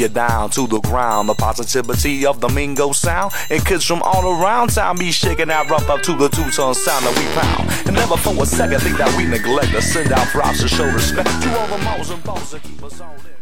it 0.00 0.14
down 0.14 0.50
to 0.50 0.66
the 0.66 0.80
ground. 0.80 1.28
The 1.28 1.34
positivity 1.34 2.26
of 2.26 2.40
the 2.40 2.48
Mingo 2.48 2.92
sound. 2.92 3.32
And 3.50 3.64
kids 3.64 3.84
from 3.84 4.02
all 4.02 4.40
around 4.40 4.70
town 4.70 4.98
be 4.98 5.12
shaking 5.12 5.48
that 5.48 5.68
rough 5.70 5.88
up 5.88 6.02
to 6.02 6.16
the 6.16 6.28
two-tone 6.28 6.74
sound 6.74 7.04
that 7.04 7.14
we 7.16 7.24
pound. 7.40 7.70
And 7.86 7.96
never 7.96 8.16
for 8.16 8.42
a 8.42 8.46
second 8.46 8.80
think 8.80 8.98
that 8.98 9.14
we 9.16 9.26
neglect 9.26 9.72
to 9.72 9.82
send 9.82 10.12
out 10.12 10.26
props 10.28 10.60
to 10.62 10.68
show 10.68 10.86
respect 10.86 11.28
to 11.42 11.58
all 11.58 11.66
the 11.68 11.78
moles 11.84 12.10
and 12.10 12.22
balls 12.24 12.50
that 12.50 12.62
keep 12.62 12.82
us 12.82 13.00
on 13.00 13.14
in. 13.16 13.36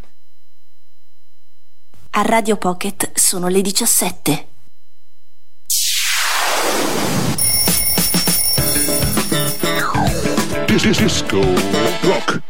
A 2.17 2.23
Radio 2.23 2.57
Pocket 2.57 3.11
sono 3.15 3.49
le 3.49 3.61
17. 3.61 4.53
Disco 10.93 11.41
Rock. 12.03 12.43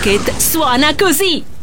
Radio 0.00 0.18
Pocket 0.20 0.36
suona 0.38 0.94
così. 0.94 1.59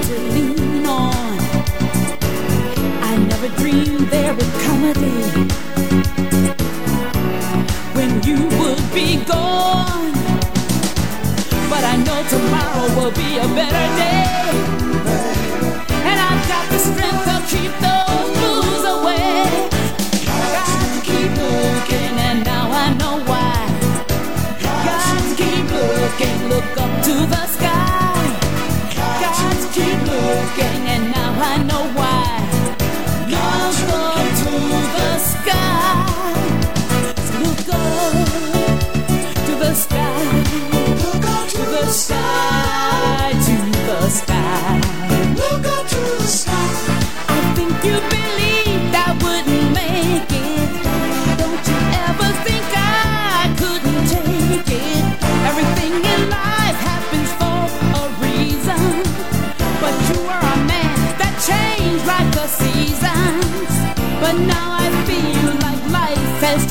to 0.00 0.18
lean 0.34 0.86
on. 0.86 1.38
I 3.02 3.16
never 3.28 3.48
dreamed 3.56 4.08
there 4.08 4.34
would 4.34 4.52
come 4.64 4.84
a 4.84 4.94
day 4.94 5.28
when 7.96 8.22
you 8.22 8.38
would 8.58 8.82
be 8.94 9.22
gone. 9.24 10.12
But 11.68 11.84
I 11.84 11.96
know 11.96 12.22
tomorrow 12.28 12.86
will 12.96 13.12
be 13.12 13.38
a 13.38 13.46
better 13.54 13.86
day. 13.96 14.71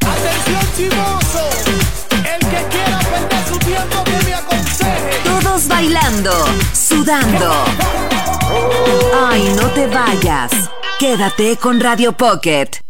Atención 0.00 0.64
chimoso, 0.76 1.48
el 2.10 2.40
que 2.40 2.66
quiera 2.70 2.98
perder 2.98 3.44
su 3.48 3.58
tiempo 3.58 4.04
que 4.04 4.24
me 4.24 4.34
aconseje. 4.34 5.20
Todos 5.24 5.68
bailando, 5.68 6.32
sudando. 6.72 7.52
Ay, 9.28 9.54
no 9.56 9.68
te 9.70 9.86
vayas. 9.86 10.52
Quédate 10.98 11.56
con 11.56 11.80
Radio 11.80 12.12
Pocket. 12.12 12.83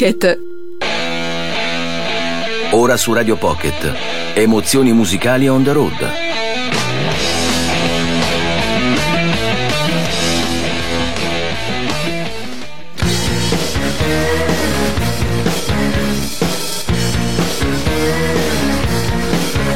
Pocket. 0.00 0.38
Ora 2.70 2.96
su 2.96 3.12
Radio 3.12 3.36
Pocket. 3.36 3.94
Emozioni 4.32 4.94
musicali 4.94 5.46
on 5.46 5.62
the 5.62 5.72
road. 5.74 5.92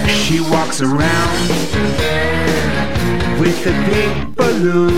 She 0.09 0.41
walks 0.41 0.81
around 0.81 1.51
with 3.39 3.67
a 3.67 3.73
big 3.91 4.35
balloon. 4.35 4.94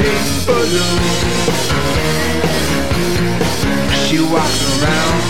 Pink 0.00 0.28
balloon. 0.46 1.02
She 4.04 4.18
walks 4.20 4.60
around 4.72 5.20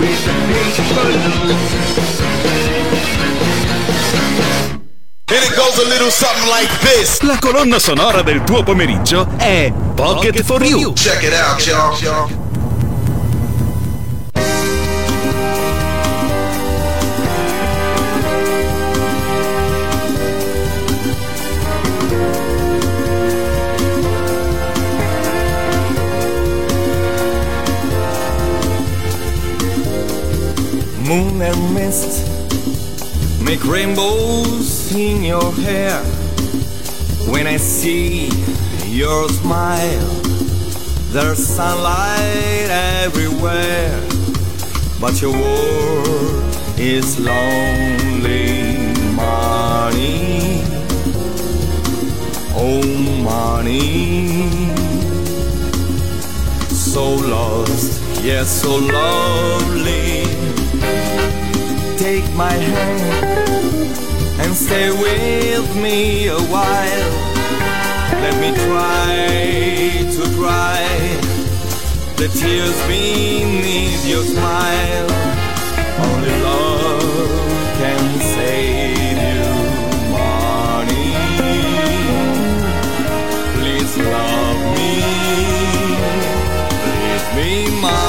with 0.00 0.28
a 0.28 0.36
pink 0.48 0.76
balloon. 0.96 1.56
And 5.32 5.44
it 5.44 5.54
goes 5.56 5.78
a 5.78 5.88
little 5.88 6.10
something 6.10 6.48
like 6.48 6.70
this. 6.80 7.20
La 7.22 7.38
colonna 7.38 7.78
sonora 7.78 8.22
del 8.22 8.42
tuo 8.44 8.62
pomeriggio 8.62 9.28
è 9.36 9.72
Pocket, 9.94 10.42
for 10.42 10.64
You. 10.64 10.92
Check 10.94 11.22
it 11.22 11.34
out, 11.34 11.64
y'all. 11.66 12.49
Moon 31.10 31.42
and 31.42 31.74
mist 31.74 32.24
make 33.42 33.64
rainbows 33.64 34.94
in 34.94 35.24
your 35.24 35.50
hair. 35.54 36.04
When 37.32 37.48
I 37.48 37.56
see 37.56 38.28
your 38.86 39.28
smile, 39.28 40.06
there's 41.10 41.44
sunlight 41.44 42.70
everywhere. 43.02 43.90
But 45.00 45.20
your 45.20 45.32
world 45.32 46.44
is 46.78 47.18
lonely, 47.18 48.94
money. 49.16 50.62
Oh, 52.54 52.86
money. 53.24 54.48
So 56.68 57.14
lost, 57.14 58.00
yes, 58.22 58.62
so 58.62 58.76
lovely. 58.76 60.09
Take 62.00 62.32
my 62.34 62.54
hand 62.54 63.92
and 64.40 64.56
stay 64.56 64.90
with 64.90 65.76
me 65.76 66.28
a 66.28 66.40
while. 66.48 67.10
Let 68.24 68.40
me 68.40 68.56
try 68.64 70.08
to 70.14 70.22
dry 70.32 70.80
the 72.16 72.28
tears 72.28 72.78
beneath 72.88 74.06
your 74.08 74.24
smile. 74.24 75.10
Only 76.06 76.34
love 76.40 77.30
can 77.76 78.02
save 78.34 79.18
you, 79.28 79.48
money. 80.16 81.12
Please 83.56 83.92
love 83.98 84.60
me, 84.74 84.92
please 86.82 87.26
be 87.36 87.80
mine. 87.82 87.99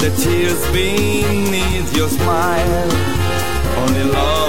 The 0.00 0.10
tears 0.10 0.64
beneath 0.72 1.96
your 1.96 2.08
smile. 2.08 2.92
Only 3.78 4.04
love 4.04 4.47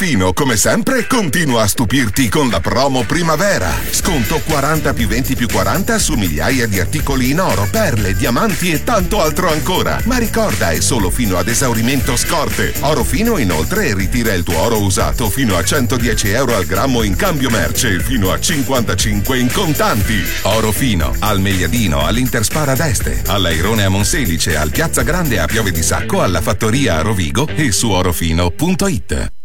Orofino, 0.00 0.32
come 0.32 0.56
sempre, 0.56 1.08
continua 1.08 1.62
a 1.62 1.66
stupirti 1.66 2.28
con 2.28 2.50
la 2.50 2.60
promo 2.60 3.02
primavera. 3.02 3.68
Sconto 3.90 4.38
40 4.38 4.92
più 4.92 5.08
20 5.08 5.34
più 5.34 5.48
40 5.48 5.98
su 5.98 6.14
migliaia 6.14 6.68
di 6.68 6.78
articoli 6.78 7.30
in 7.30 7.40
oro, 7.40 7.66
perle, 7.68 8.14
diamanti 8.14 8.70
e 8.70 8.84
tanto 8.84 9.20
altro 9.20 9.50
ancora. 9.50 10.00
Ma 10.04 10.16
ricorda, 10.18 10.70
è 10.70 10.80
solo 10.80 11.10
fino 11.10 11.36
ad 11.36 11.48
esaurimento 11.48 12.16
scorte. 12.16 12.74
Orofino 12.78 13.38
inoltre 13.38 13.92
ritira 13.92 14.32
il 14.34 14.44
tuo 14.44 14.58
oro 14.58 14.80
usato 14.80 15.28
fino 15.30 15.56
a 15.56 15.64
110 15.64 16.28
euro 16.28 16.54
al 16.54 16.64
grammo 16.66 17.02
in 17.02 17.16
cambio 17.16 17.50
merce 17.50 17.96
e 17.96 18.00
fino 18.00 18.30
a 18.30 18.38
55 18.38 19.36
in 19.36 19.50
contanti. 19.50 20.24
Orofino, 20.42 21.12
al 21.18 21.40
Megliadino, 21.40 22.06
all'Interspara 22.06 22.76
d'Este, 22.76 23.22
all'Airone 23.26 23.82
a 23.82 23.88
Monselice, 23.88 24.56
al 24.56 24.70
Piazza 24.70 25.02
Grande 25.02 25.40
a 25.40 25.46
Piove 25.46 25.72
di 25.72 25.82
Sacco, 25.82 26.22
alla 26.22 26.40
Fattoria 26.40 26.98
a 26.98 27.02
Rovigo 27.02 27.48
e 27.48 27.72
su 27.72 27.90
orofino.it. 27.90 29.37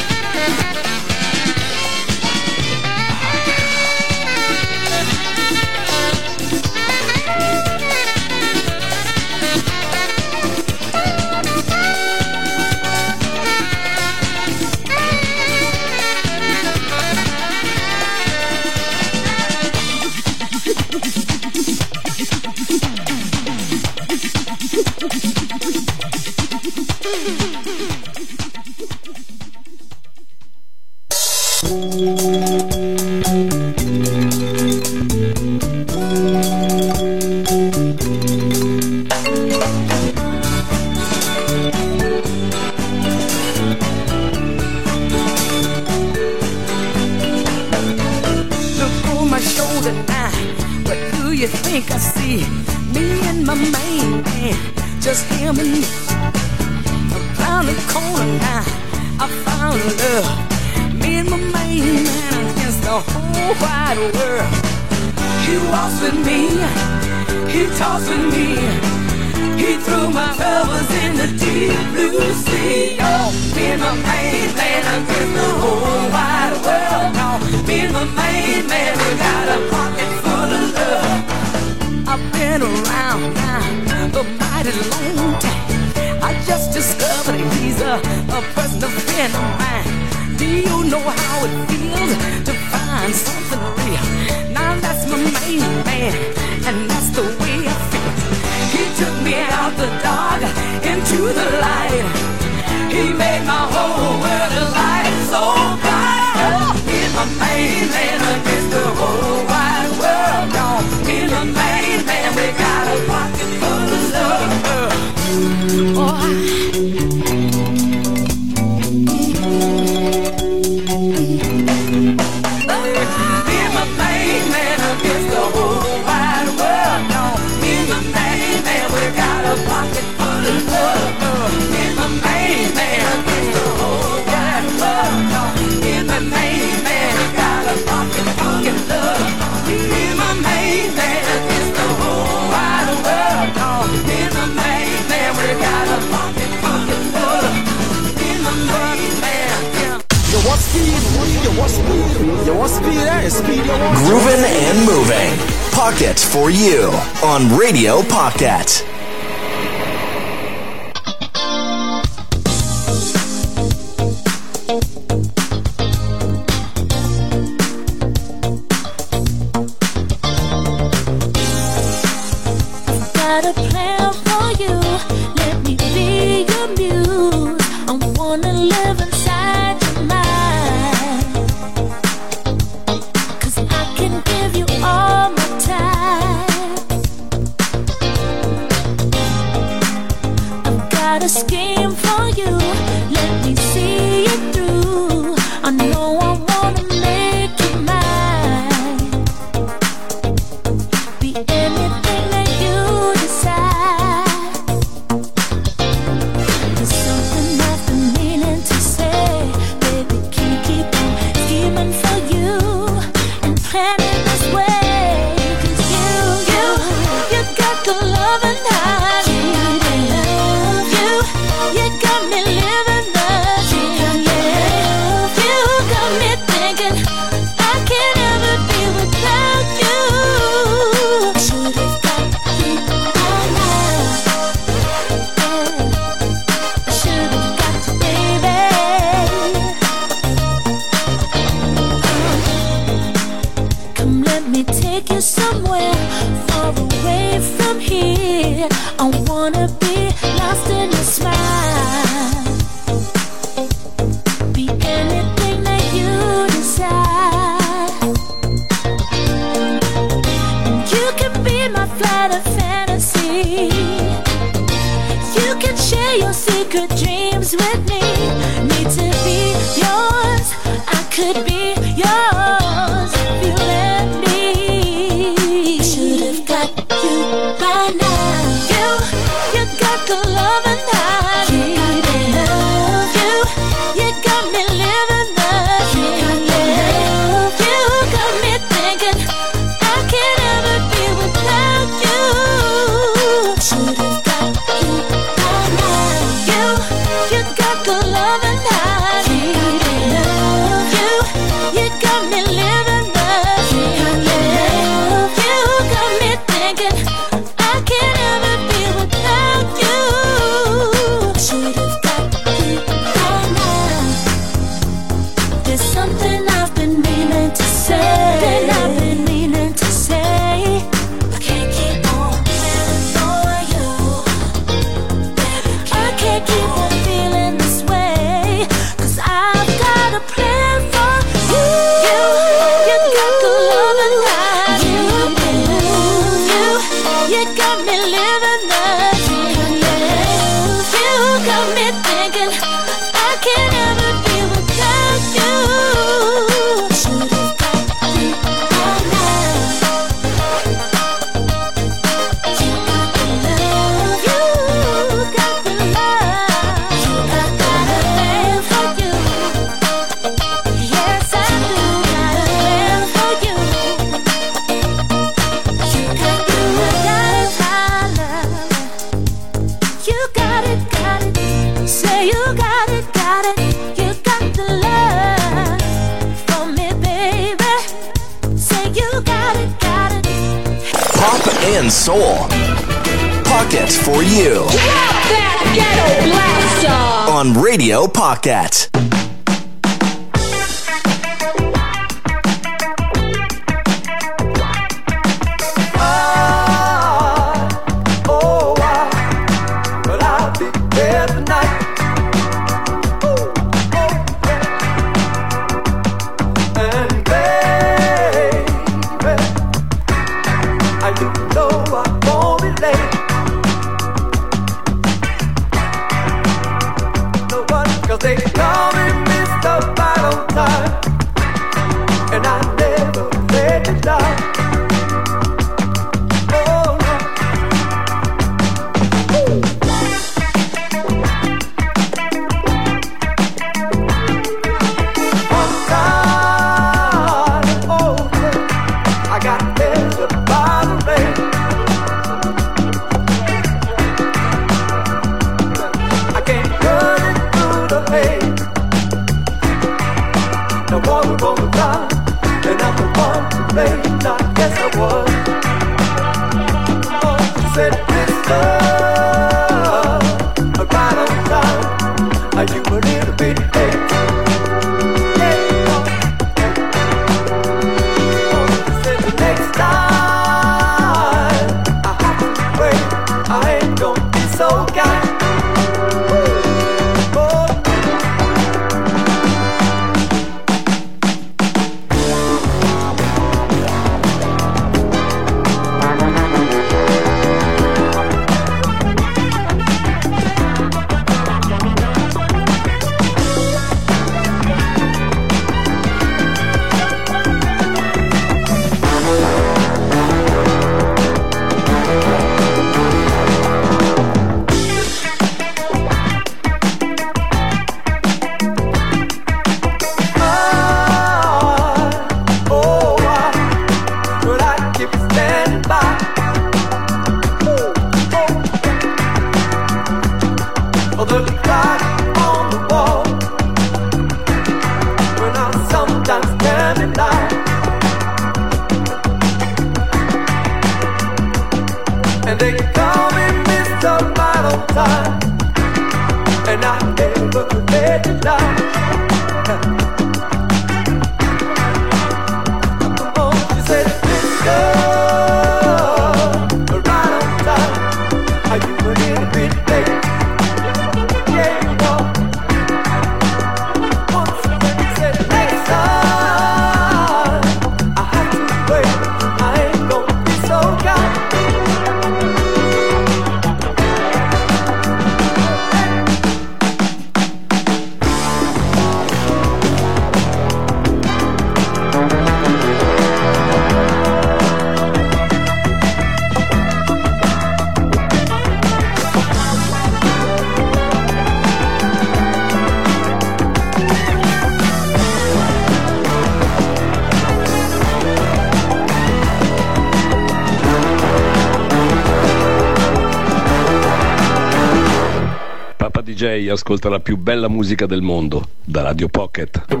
ascolta 596.71 597.09
la 597.09 597.19
più 597.19 597.37
bella 597.37 597.67
musica 597.67 598.05
del 598.05 598.21
mondo 598.21 598.69
da 598.83 599.01
Radio 599.01 599.27
Pocket. 599.27 600.00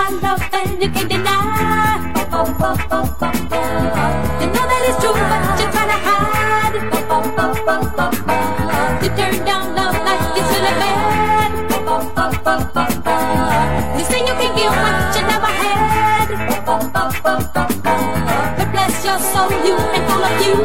My 0.00 0.08
love 0.24 0.42
and 0.52 0.82
you 0.82 0.88
can't 0.88 1.10
deny. 1.10 1.98
You 4.40 4.46
know 4.54 4.64
that 4.70 4.82
it's 4.88 4.98
true, 5.02 5.16
but 5.30 5.42
you 5.60 5.66
try 5.74 5.84
to 5.92 5.98
hide. 6.06 6.76
You 9.02 9.10
turn 9.18 9.36
down 9.44 9.64
love 9.78 9.98
like 10.08 10.24
it's 10.38 10.50
really 10.54 10.74
bad. 10.80 11.50
You 13.98 14.04
say 14.10 14.20
you 14.28 14.34
can 14.40 14.50
give 14.58 14.74
what 14.84 14.96
you 15.16 15.22
never 15.32 15.52
had. 15.62 16.28
But 18.56 18.68
bless 18.72 18.94
your 19.04 19.20
soul, 19.32 19.52
you 19.66 19.76
and 19.96 20.04
all 20.12 20.24
of 20.28 20.34
you. 20.46 20.56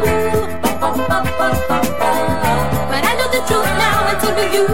But 2.90 3.02
I 3.10 3.12
know 3.18 3.28
the 3.36 3.40
truth 3.48 3.70
now, 3.84 3.98
and 4.10 4.18
so 4.22 4.28
do 4.38 4.44
you. 4.56 4.66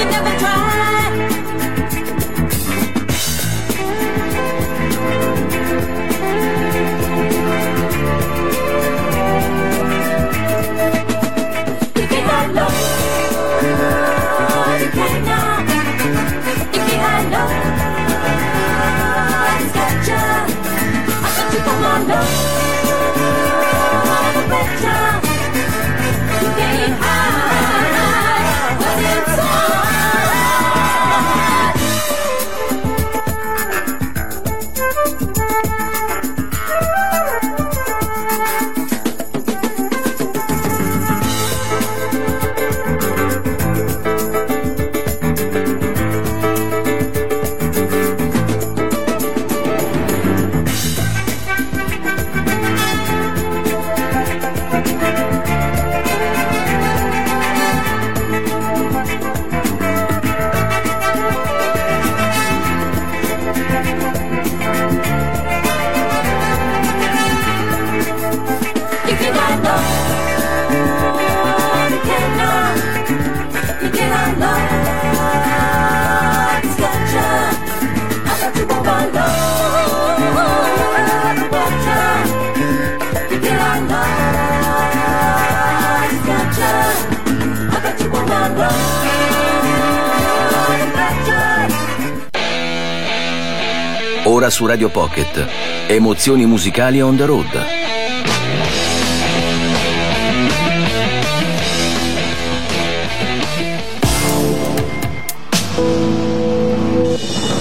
you 0.00 0.06
never 0.06 0.39
su 94.50 94.66
Radio 94.66 94.88
Pocket. 94.88 95.46
Emozioni 95.86 96.44
musicali 96.44 97.00
on 97.00 97.16
the 97.16 97.24
road. 97.24 97.64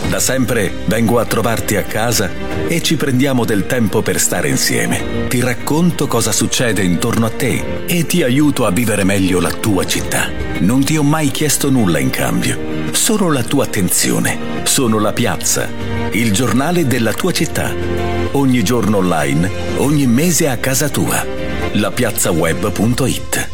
Da 0.10 0.20
sempre 0.20 0.74
vengo 0.86 1.20
a 1.20 1.26
trovarti 1.26 1.76
a 1.76 1.84
casa 1.84 2.30
e 2.68 2.82
ci 2.82 2.98
prendiamo 2.98 3.46
del 3.46 3.66
tempo 3.68 4.02
per 4.02 4.20
stare 4.20 4.50
insieme. 4.50 5.28
Ti 5.30 5.40
racconto 5.40 6.08
cosa 6.08 6.32
succede 6.32 6.84
intorno 6.84 7.28
a 7.28 7.30
te 7.30 7.86
e 7.86 8.06
ti 8.06 8.24
aiuto 8.24 8.66
a 8.66 8.72
vivere 8.72 9.04
meglio 9.04 9.40
la 9.40 9.52
tua 9.52 9.86
città. 9.86 10.30
Non 10.60 10.84
ti 10.84 10.98
ho 10.98 11.04
mai 11.04 11.32
chiesto 11.32 11.70
nulla 11.70 12.00
in 12.00 12.10
cambio, 12.10 12.58
solo 12.92 13.32
la 13.32 13.44
tua 13.44 13.64
attenzione, 13.66 14.64
solo 14.64 15.00
la 15.00 15.14
piazza 15.14 15.79
il 16.14 16.32
giornale 16.32 16.88
della 16.88 17.14
tua 17.14 17.32
città. 17.32 17.74
Ogni 18.32 18.64
giorno 18.64 18.98
online, 18.98 19.50
ogni 19.78 20.08
mese 20.08 20.48
a 20.50 20.58
casa 20.58 20.90
tua. 20.90 21.26
Lapiazzaweb.it 21.74 23.49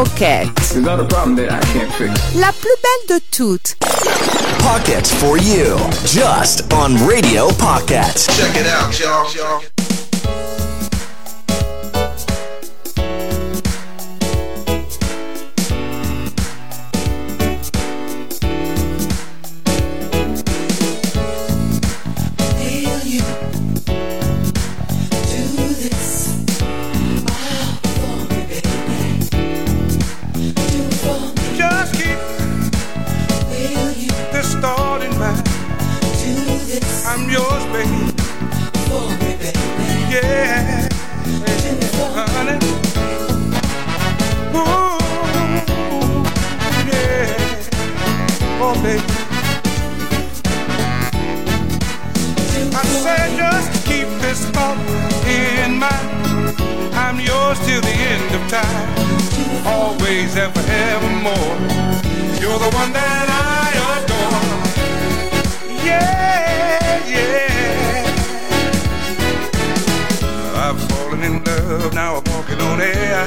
Pocket. 0.00 0.48
La 2.36 2.52
plus 2.52 2.76
belle 2.82 3.18
de 3.18 3.20
toutes. 3.30 3.76
Pockets 4.60 5.12
for 5.12 5.36
you, 5.36 5.76
just 6.06 6.72
on 6.72 6.96
Radio 7.06 7.48
Pocket. 7.58 8.16
Check 8.16 8.56
it 8.56 8.66
out, 8.66 8.98
y'all. 8.98 9.60
love, 71.70 71.94
now 71.94 72.16
I'm 72.16 72.24
walking 72.32 72.60
on 72.60 72.80
air. 72.80 73.24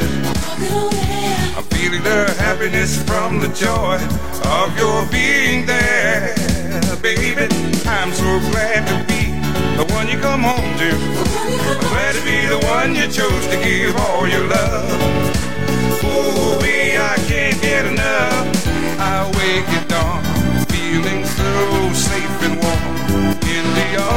I'm 1.56 1.64
feeling 1.76 2.04
the 2.04 2.34
happiness 2.38 3.02
from 3.04 3.40
the 3.40 3.48
joy 3.50 3.98
of 4.60 4.78
your 4.78 5.06
being 5.12 5.66
there. 5.66 6.36
Baby, 7.02 7.48
I'm 7.86 8.12
so 8.12 8.40
glad 8.52 8.88
to 8.88 8.98
be 9.08 9.24
the 9.78 9.86
one 9.94 10.08
you 10.08 10.18
come 10.20 10.42
home 10.42 10.78
to. 10.78 10.90
I'm 10.92 11.80
glad 11.92 12.16
to 12.16 12.24
be 12.24 12.46
the 12.48 12.60
one 12.68 12.96
you 12.96 13.08
chose 13.08 13.46
to 13.48 13.58
give 13.64 13.96
all 13.96 14.28
your 14.28 14.46
love. 14.48 14.92
Ooh, 16.04 16.60
baby, 16.62 16.98
I 16.98 17.16
can't 17.28 17.62
get 17.62 17.86
enough. 17.86 18.68
I 19.00 19.30
wake 19.38 19.70
at 19.78 19.88
dawn, 19.90 20.24
feeling 20.68 21.26
so 21.26 21.94
safe 21.94 22.44
and 22.44 22.56
warm. 22.62 23.23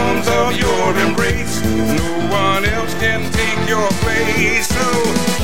Arms 0.05 0.29
of 0.29 0.51
your 0.65 0.87
embrace, 1.07 1.55
no 2.01 2.11
one 2.31 2.65
else 2.65 2.95
can 2.95 3.21
take 3.33 3.61
your 3.69 3.89
place. 4.05 4.69
So 4.69 4.87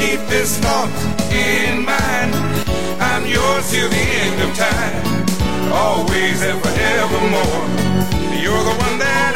keep 0.01 0.21
this 0.29 0.59
thought 0.59 0.93
in 1.33 1.85
mind. 1.85 2.33
I'm 3.01 3.25
yours 3.27 3.65
till 3.71 3.89
the 3.89 4.07
end 4.25 4.39
of 4.47 4.51
time. 4.57 5.03
Always 5.73 6.43
and 6.43 6.59
forevermore. 6.65 7.65
You're 8.43 8.65
the 8.71 8.77
one 8.87 8.99
that 8.99 9.32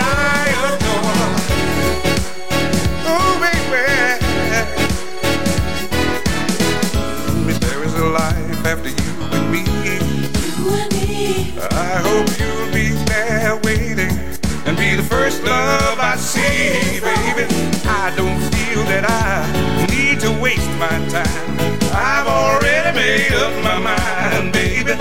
see, 16.27 16.99
baby. 17.01 17.47
I 17.87 18.13
don't 18.17 18.41
feel 18.51 18.83
that 18.91 19.05
I 19.07 19.47
need 19.95 20.19
to 20.21 20.31
waste 20.43 20.71
my 20.77 20.99
time. 21.07 21.55
I've 21.95 22.27
already 22.27 22.91
made 22.99 23.33
up 23.33 23.55
my 23.63 23.79
mind, 23.79 24.53
baby. 24.53 24.95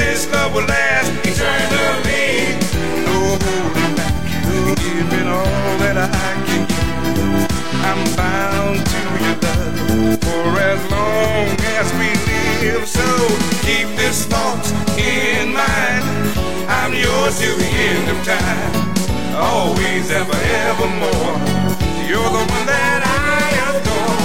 This 0.00 0.30
love 0.32 0.54
will 0.54 0.64
last 0.64 1.12
eternally. 1.28 2.56
No 3.04 3.36
holding 3.44 3.94
back, 4.00 4.16
giving 4.80 5.28
all 5.28 5.72
that 5.84 5.96
I 5.98 6.32
can 6.48 6.62
give. 6.72 7.52
I'm 7.84 8.00
bound 8.16 8.80
to 8.92 9.00
your 9.24 9.36
love 9.44 10.18
for 10.24 10.48
as 10.72 10.80
long 10.90 11.52
as 11.76 11.86
we 12.00 12.08
live. 12.32 12.88
So 12.88 13.04
keep 13.60 13.88
this 14.00 14.24
thought 14.24 14.64
in 14.96 15.52
mind. 15.52 16.04
I'm 16.66 16.94
yours 16.94 17.38
till 17.38 17.56
the 17.58 17.70
end 17.92 18.08
of 18.08 18.24
time. 18.24 18.93
Always, 19.36 20.10
ever, 20.10 20.32
evermore. 20.32 21.38
You're 22.08 22.30
the 22.30 22.44
one 22.56 22.66
that 22.66 23.02
I 23.04 23.78
adore. 23.78 24.23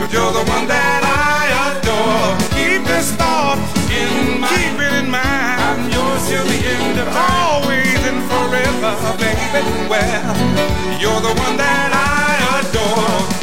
But 0.00 0.12
you're 0.12 0.32
the 0.32 0.44
one 0.50 0.66
that 0.68 1.02
I 1.04 1.76
adore. 1.76 2.32
Keep 2.56 2.86
this 2.86 3.12
thought 3.12 3.60
in 3.92 4.40
mind. 4.40 4.52
Keep 4.52 4.80
it 4.80 4.92
in 5.04 5.10
mind. 5.10 5.60
I'm 5.68 5.90
yours 5.92 6.22
till 6.28 6.44
the 6.44 6.60
end 6.64 6.98
of 6.98 7.08
time. 7.08 7.60
Always 7.60 8.00
and 8.08 8.22
forever, 8.30 8.92
baby. 9.20 9.88
Well, 9.90 10.36
you're 11.00 11.20
the 11.20 11.34
one 11.36 11.56
that 11.56 11.90
I 11.92 12.60
adore. 12.60 13.35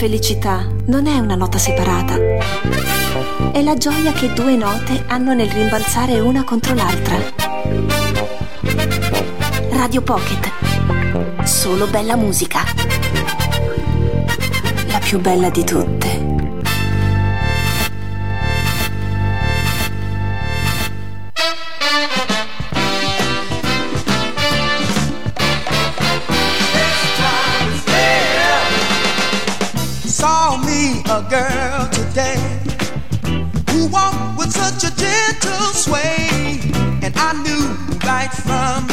Felicità 0.00 0.66
non 0.86 1.06
è 1.06 1.18
una 1.18 1.34
nota 1.34 1.58
separata. 1.58 2.16
È 3.52 3.60
la 3.60 3.74
gioia 3.74 4.12
che 4.12 4.32
due 4.32 4.56
note 4.56 5.04
hanno 5.08 5.34
nel 5.34 5.50
rimbalzare 5.50 6.18
una 6.20 6.42
contro 6.42 6.72
l'altra. 6.72 7.18
Radio 9.72 10.00
Pocket. 10.00 11.44
Solo 11.44 11.86
bella 11.86 12.16
musica. 12.16 12.62
La 14.86 14.98
più 15.00 15.20
bella 15.20 15.50
di 15.50 15.64
tutte. 15.64 16.29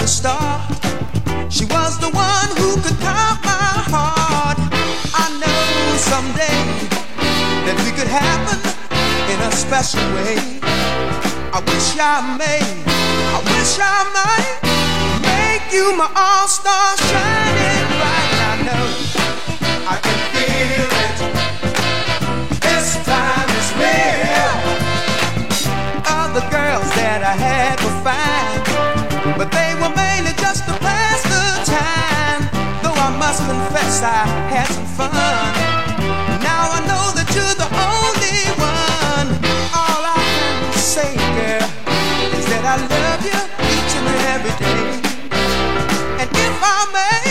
The 0.07 0.13
start 0.13 0.61
she 1.51 1.65
was 1.65 1.99
the 1.99 2.09
one 2.11 2.49
who 2.59 2.79
could 2.83 2.97
calm 3.03 3.35
my 3.43 3.73
heart. 3.91 4.59
I 5.23 5.25
know 5.41 5.97
someday 6.11 6.61
that 7.65 7.75
we 7.83 7.91
could 7.97 8.07
happen 8.07 8.59
in 9.31 9.39
a 9.49 9.51
special 9.51 10.05
way. 10.15 10.39
I 11.51 11.59
wish 11.71 11.89
I 11.99 12.15
may, 12.39 12.63
I 13.35 13.39
wish 13.51 13.73
I 13.79 13.99
might 14.17 14.55
make 15.27 15.65
you 15.75 15.85
my 16.01 16.09
all-star 16.15 16.89
shining 17.09 17.87
bright. 17.99 18.39
I 18.51 18.55
know 18.67 18.87
I 19.91 19.95
can 20.05 20.19
feel 20.31 20.89
it. 21.05 21.17
This 22.63 22.87
time 23.03 23.49
is 23.59 23.69
real. 23.81 24.66
Must 33.37 33.49
confess 33.49 34.01
I 34.03 34.25
had 34.49 34.67
some 34.67 34.85
fun. 34.85 35.11
Now 36.41 36.71
I 36.71 36.79
know 36.89 37.05
that 37.17 37.27
you're 37.35 37.57
the 37.57 37.69
only 37.69 38.39
one. 38.57 39.29
All 39.73 40.01
I 40.01 40.17
can 40.61 40.73
say, 40.73 41.13
girl, 41.37 41.67
is 42.37 42.45
that 42.49 42.63
I 42.65 42.77
love 42.81 43.21
you 43.25 43.39
each 43.73 43.93
and 43.99 44.07
every 44.33 44.55
day. 44.57 44.89
And 46.21 46.29
if 46.33 46.55
I 46.63 46.79
may, 46.97 47.29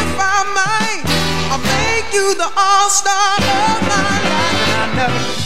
if 0.00 0.12
I 0.20 0.38
might, 0.58 1.04
I'll 1.52 1.64
make 1.64 2.12
you 2.12 2.34
the 2.34 2.50
all-star 2.56 3.36
of 3.40 3.78
my 3.88 4.12
life. 4.20 4.60
And 4.64 4.80
I 4.82 4.86
know 4.96 5.45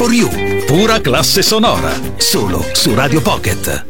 for 0.00 0.14
You, 0.14 0.64
pura 0.64 0.98
classe 1.02 1.42
sonora, 1.42 1.92
solo 2.16 2.64
su 2.72 2.94
Radio 2.94 3.20
Pocket. 3.20 3.89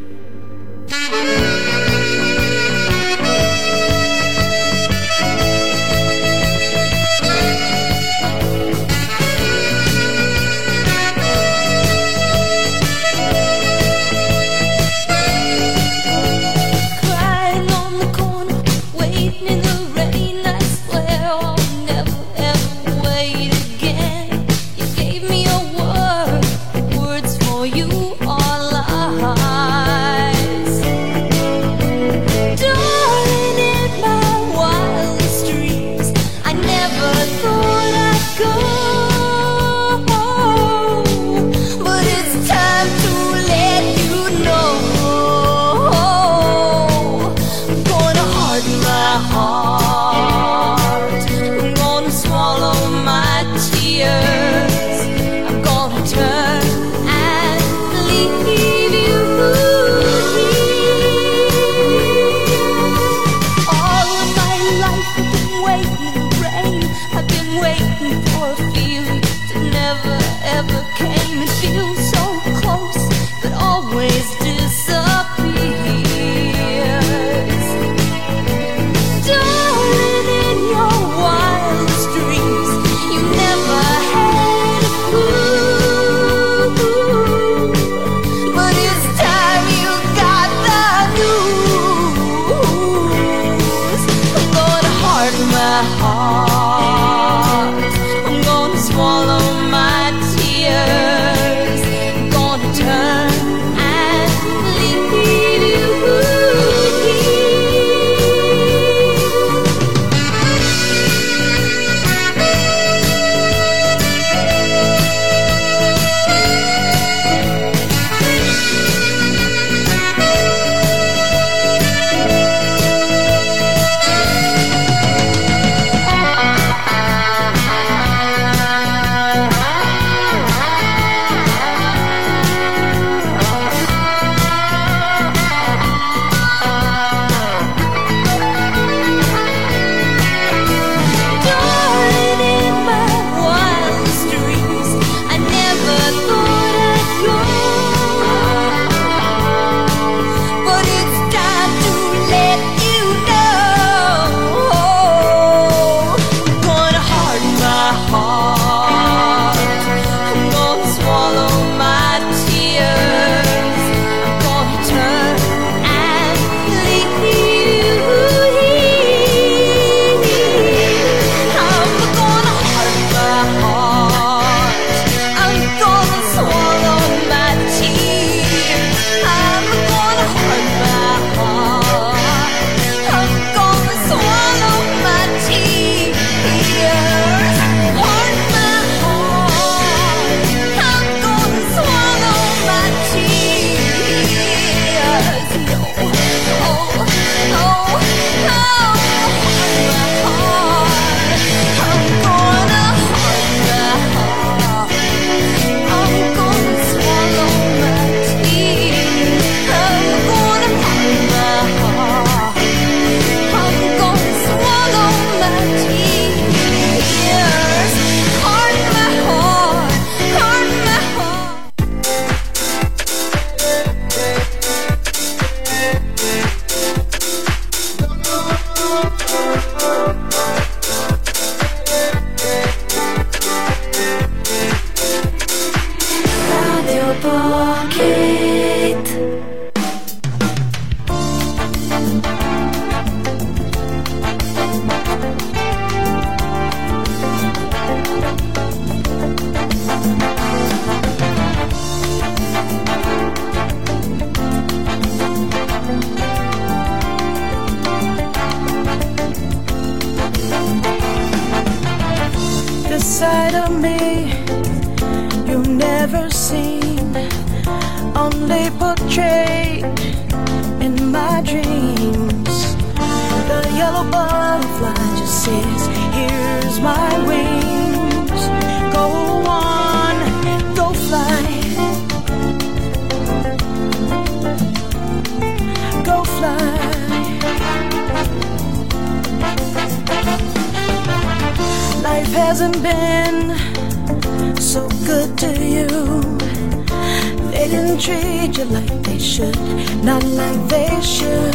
Should, 299.31 299.57
not 300.03 300.25
like 300.25 300.61
they 300.69 301.01
should. 301.01 301.55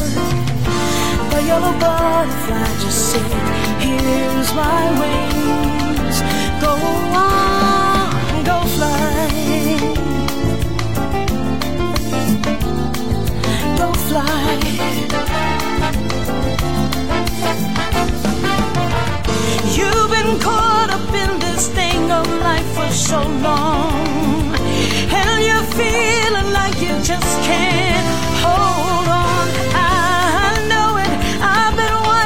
The 1.31 1.41
yellow 1.45 1.73
butterfly 1.77 2.67
just 2.83 3.11
said, 3.11 3.31
Here's 3.83 4.49
my 4.53 4.83
wings. 5.01 6.17
Go 6.63 6.73
on, 7.27 8.43
go 8.45 8.57
fly. 8.75 9.27
Go 13.81 13.89
fly. 14.07 14.45
You've 19.77 20.09
been 20.15 20.39
caught 20.39 20.89
up 20.97 21.13
in 21.23 21.39
this 21.39 21.67
thing 21.67 22.09
of 22.09 22.25
life 22.39 22.69
for 22.77 22.89
so 22.91 23.21
long, 23.47 24.04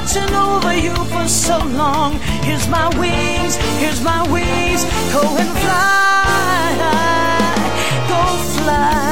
watching 0.10 0.34
over 0.34 0.73
you 0.73 0.95
for 1.06 1.27
so 1.27 1.60
long. 1.60 2.14
Here's 2.44 2.68
my 2.68 2.88
wings, 2.98 3.57
here's 3.77 4.02
my 4.02 4.23
wings, 4.31 4.84
go 5.14 5.22
and 5.38 5.49
fly, 5.60 6.76
go 8.10 8.23
fly, 8.56 9.10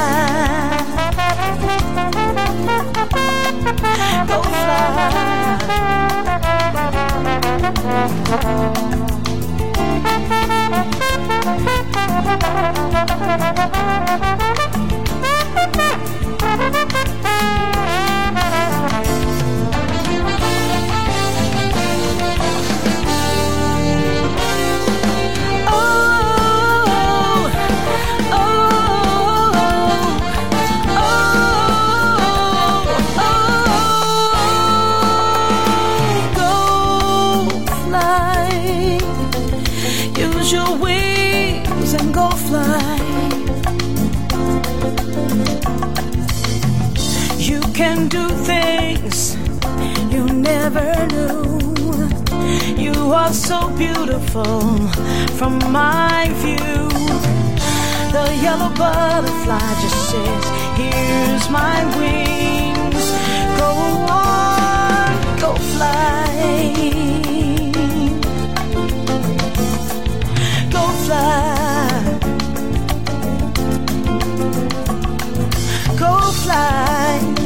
go 4.28 4.42
Go 8.28 8.87
are 53.28 53.34
so 53.34 53.70
beautiful 53.76 54.62
from 55.38 55.60
my 55.70 56.30
view. 56.44 56.88
The 58.16 58.26
yellow 58.42 58.74
butterfly 58.74 59.74
just 59.82 60.10
says, 60.12 60.46
Here's 60.78 61.50
my 61.50 61.84
wings. 61.98 63.06
Go 63.60 63.72
on, 64.10 65.40
go 65.42 65.56
fly. 65.74 66.28
Go 70.72 70.84
fly. 71.06 72.20
Go 76.00 76.32
fly. 76.44 77.37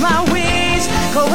My 0.00 0.22
wings. 0.32 0.88
Go 1.14 1.26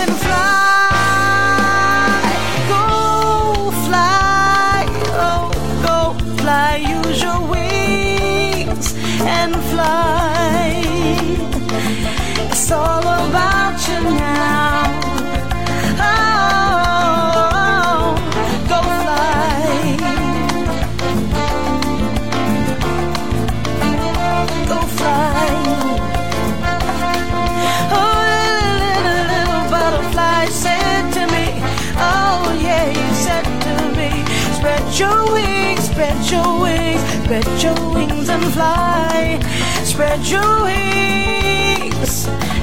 fly. 38.55 39.39
Spread 39.83 40.21
your 40.33 40.51
wings, 40.63 42.13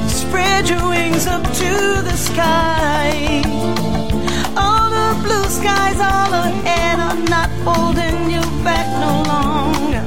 spread 0.09 0.69
your 0.69 0.85
wings 0.89 1.27
up 1.27 1.45
to 1.63 1.73
the 2.09 2.17
sky. 2.17 3.43
All 4.57 4.89
the 4.99 5.11
blue 5.25 5.49
skies 5.59 5.99
all 6.01 6.33
ahead 6.33 6.99
are 7.09 7.21
not 7.35 7.51
holding 7.69 8.19
you 8.35 8.43
back 8.65 8.89
no 9.05 9.13
longer. 9.33 10.05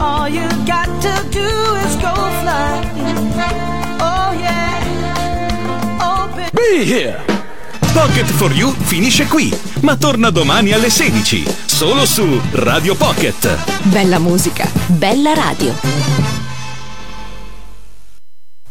All 0.00 0.28
you 0.28 0.46
got 0.66 0.88
to 1.06 1.14
do 1.40 1.50
is 1.84 1.94
go 2.04 2.14
fly. 2.42 2.74
Oh 4.10 4.30
yeah. 4.46 6.10
Open. 6.12 6.48
Be 6.52 6.84
here! 6.84 7.16
Pocket 7.94 8.26
for 8.26 8.52
You 8.52 8.70
finisce 8.90 9.26
qui, 9.26 9.52
ma 9.80 9.96
torna 9.96 10.30
domani 10.30 10.72
alle 10.72 10.90
16, 10.90 11.67
solo 11.78 12.04
su 12.06 12.40
Radio 12.54 12.96
Pocket. 12.96 13.56
Bella 13.84 14.18
musica, 14.18 14.68
bella 14.88 15.32
radio. 15.32 16.17